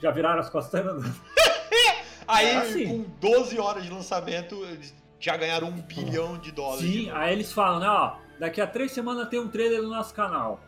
Já- 0.00 0.12
viraram 0.12 0.38
as 0.38 0.48
costas 0.50 0.80
andando. 0.86 1.12
Aí, 2.28 2.46
É 2.46 2.56
assim. 2.58 2.86
com 2.86 3.10
12 3.28 3.58
horas 3.58 3.82
de 3.82 3.90
lançamento, 3.90 4.54
eles 4.66 4.94
já 5.18 5.36
ganharam 5.36 5.66
um 5.68 5.80
bilhão 5.82 6.38
de 6.38 6.52
dólares. 6.52 6.88
Sim, 6.88 7.10
aí 7.10 7.32
eles 7.32 7.52
falam, 7.52 7.80
né, 7.80 7.88
ó, 7.88 8.16
daqui 8.42 8.60
a 8.60 8.66
três 8.66 8.90
semanas 8.92 9.28
tem 9.28 9.38
um 9.38 9.46
trailer 9.48 9.80
no 9.82 9.88
nosso 9.90 10.12
canal. 10.12 10.60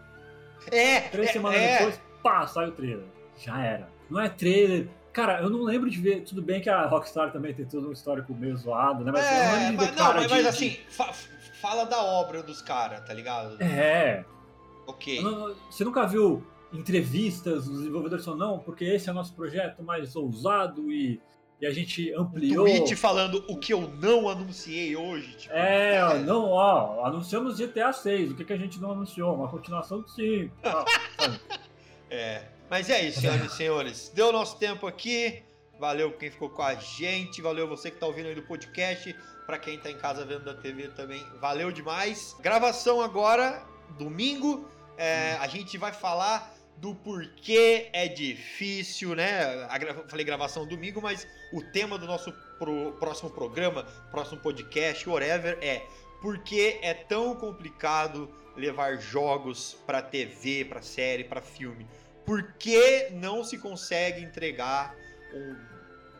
É, 0.70 1.00
Três 1.08 1.28
é, 1.28 1.32
semanas 1.32 1.60
é. 1.60 1.76
depois, 1.78 2.00
pá, 2.22 2.46
sai 2.46 2.68
o 2.68 2.72
trailer. 2.72 3.04
Já 3.38 3.60
era. 3.60 3.88
Não 4.08 4.20
é 4.20 4.28
trailer. 4.28 4.88
Cara, 5.12 5.40
eu 5.42 5.50
não 5.50 5.62
lembro 5.62 5.90
de 5.90 6.00
ver. 6.00 6.22
Tudo 6.22 6.40
bem 6.40 6.60
que 6.60 6.70
a 6.70 6.86
Rockstar 6.86 7.32
também 7.32 7.52
tem 7.52 7.64
todo 7.66 7.88
um 7.88 7.92
histórico 7.92 8.32
meio 8.32 8.56
zoado, 8.56 9.04
né? 9.04 9.10
Mas 9.12 9.24
eu 9.26 9.32
não 9.32 9.38
É, 9.38 9.52
lembro 9.52 9.70
de 9.70 9.76
mas, 9.76 9.86
ver 9.86 9.90
não, 9.96 10.06
cara 10.06 10.14
mas, 10.14 10.26
de- 10.26 10.32
mas 10.34 10.42
de- 10.42 10.48
assim, 10.48 10.78
fa- 10.88 11.12
fala 11.60 11.84
da 11.84 12.02
obra 12.02 12.42
dos 12.42 12.62
caras, 12.62 13.00
tá 13.06 13.12
ligado? 13.12 13.60
É. 13.62 14.24
Ok. 14.86 15.20
Não- 15.22 15.54
Você 15.70 15.84
nunca 15.84 16.06
viu 16.06 16.42
entrevistas 16.72 17.66
dos 17.66 17.78
desenvolvedores 17.80 18.24
falando, 18.24 18.40
não, 18.40 18.58
porque 18.58 18.84
esse 18.84 19.08
é 19.08 19.12
o 19.12 19.14
nosso 19.14 19.34
projeto 19.34 19.82
mais 19.82 20.14
ousado 20.16 20.90
e, 20.92 21.20
e 21.64 21.66
a 21.66 21.72
gente 21.72 22.14
Um 22.14 22.20
ampliou. 22.20 22.66
tweet 22.66 22.94
falando 22.94 23.42
o 23.48 23.56
que 23.56 23.72
eu 23.72 23.80
não 24.00 24.28
anunciei 24.28 24.94
hoje. 24.94 25.34
Tipo, 25.36 25.54
É, 25.54 26.04
ó, 26.04 26.14
não, 26.18 26.50
ó, 26.50 27.04
anunciamos 27.06 27.56
GTA 27.58 27.92
6, 27.92 28.32
o 28.32 28.34
que, 28.34 28.44
que 28.44 28.52
a 28.52 28.56
gente 28.58 28.78
não 28.80 28.92
anunciou? 28.92 29.34
Uma 29.34 29.48
continuação 29.48 30.00
do 30.00 30.08
5. 30.08 30.54
ó. 30.64 30.84
É. 32.10 32.42
Mas 32.70 32.88
é 32.90 33.02
isso, 33.02 33.20
senhoras 33.20 33.52
e 33.52 33.56
senhores. 33.56 34.12
Deu 34.14 34.32
nosso 34.32 34.56
tempo 34.58 34.86
aqui. 34.86 35.42
Valeu 35.80 36.12
quem 36.12 36.30
ficou 36.30 36.48
com 36.48 36.62
a 36.62 36.74
gente. 36.74 37.42
Valeu 37.42 37.66
você 37.66 37.90
que 37.90 37.98
tá 37.98 38.06
ouvindo 38.06 38.28
aí 38.28 38.34
do 38.34 38.42
podcast. 38.42 39.14
Pra 39.46 39.58
quem 39.58 39.78
tá 39.78 39.90
em 39.90 39.98
casa 39.98 40.24
vendo 40.24 40.44
da 40.44 40.54
TV 40.54 40.88
também, 40.88 41.22
valeu 41.40 41.70
demais. 41.72 42.34
Gravação 42.40 43.00
agora, 43.02 43.62
domingo. 43.98 44.68
É, 44.96 45.32
a 45.40 45.48
gente 45.48 45.76
vai 45.76 45.92
falar 45.92 46.53
do 46.76 46.94
porquê 46.94 47.88
é 47.92 48.08
difícil, 48.08 49.14
né? 49.14 49.66
Falei 50.08 50.24
gravação 50.24 50.66
domingo, 50.66 51.00
mas 51.00 51.26
o 51.52 51.62
tema 51.62 51.96
do 51.98 52.06
nosso 52.06 52.32
pro- 52.58 52.92
próximo 52.98 53.30
programa, 53.30 53.84
próximo 54.10 54.40
podcast, 54.40 55.08
whatever, 55.08 55.58
é 55.62 55.82
por 56.20 56.38
que 56.38 56.78
é 56.82 56.92
tão 56.94 57.34
complicado 57.36 58.28
levar 58.56 58.96
jogos 58.98 59.76
pra 59.86 60.00
TV, 60.02 60.64
pra 60.64 60.82
série, 60.82 61.24
pra 61.24 61.40
filme? 61.40 61.86
Por 62.24 62.54
que 62.54 63.08
não 63.12 63.44
se 63.44 63.58
consegue 63.58 64.22
entregar 64.22 64.94
um, 65.34 65.56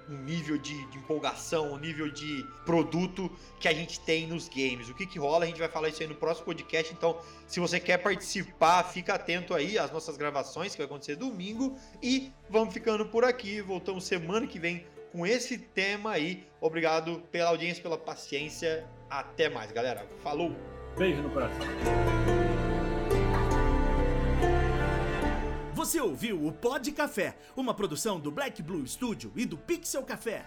um 0.08 0.16
nível 0.16 0.58
de, 0.58 0.84
de 0.86 0.98
empolgação, 0.98 1.72
um 1.72 1.78
nível 1.78 2.10
de 2.10 2.46
produto 2.64 3.30
que 3.58 3.68
a 3.68 3.72
gente 3.72 4.00
tem 4.00 4.26
nos 4.26 4.48
games? 4.48 4.88
O 4.88 4.94
que 4.94 5.06
que 5.06 5.18
rola? 5.18 5.44
A 5.44 5.46
gente 5.46 5.58
vai 5.58 5.68
falar 5.68 5.88
isso 5.88 6.02
aí 6.02 6.08
no 6.08 6.14
próximo 6.14 6.46
podcast. 6.46 6.92
Então, 6.92 7.18
se 7.46 7.60
você 7.60 7.80
quer 7.80 7.98
participar, 7.98 8.84
fica 8.84 9.14
atento 9.14 9.54
aí 9.54 9.78
às 9.78 9.90
nossas 9.90 10.16
gravações 10.16 10.72
que 10.72 10.78
vai 10.78 10.86
acontecer 10.86 11.16
domingo 11.16 11.76
e 12.02 12.32
vamos 12.48 12.72
ficando 12.72 13.06
por 13.06 13.24
aqui. 13.24 13.60
Voltamos 13.60 14.04
semana 14.04 14.46
que 14.46 14.58
vem 14.58 14.86
com 15.12 15.26
esse 15.26 15.56
tema 15.58 16.12
aí. 16.12 16.46
Obrigado 16.60 17.22
pela 17.30 17.50
audiência, 17.50 17.82
pela 17.82 17.96
paciência. 17.96 18.86
Até 19.08 19.48
mais, 19.48 19.70
galera. 19.70 20.08
Falou! 20.22 20.54
Beijo 20.96 21.22
no 21.22 21.30
coração. 21.30 22.53
Você 25.84 26.00
ouviu 26.00 26.46
o 26.46 26.50
Pod 26.50 26.90
Café, 26.92 27.36
uma 27.54 27.74
produção 27.74 28.18
do 28.18 28.30
Black 28.30 28.62
Blue 28.62 28.86
Studio 28.86 29.30
e 29.36 29.44
do 29.44 29.58
Pixel 29.58 30.02
Café. 30.02 30.42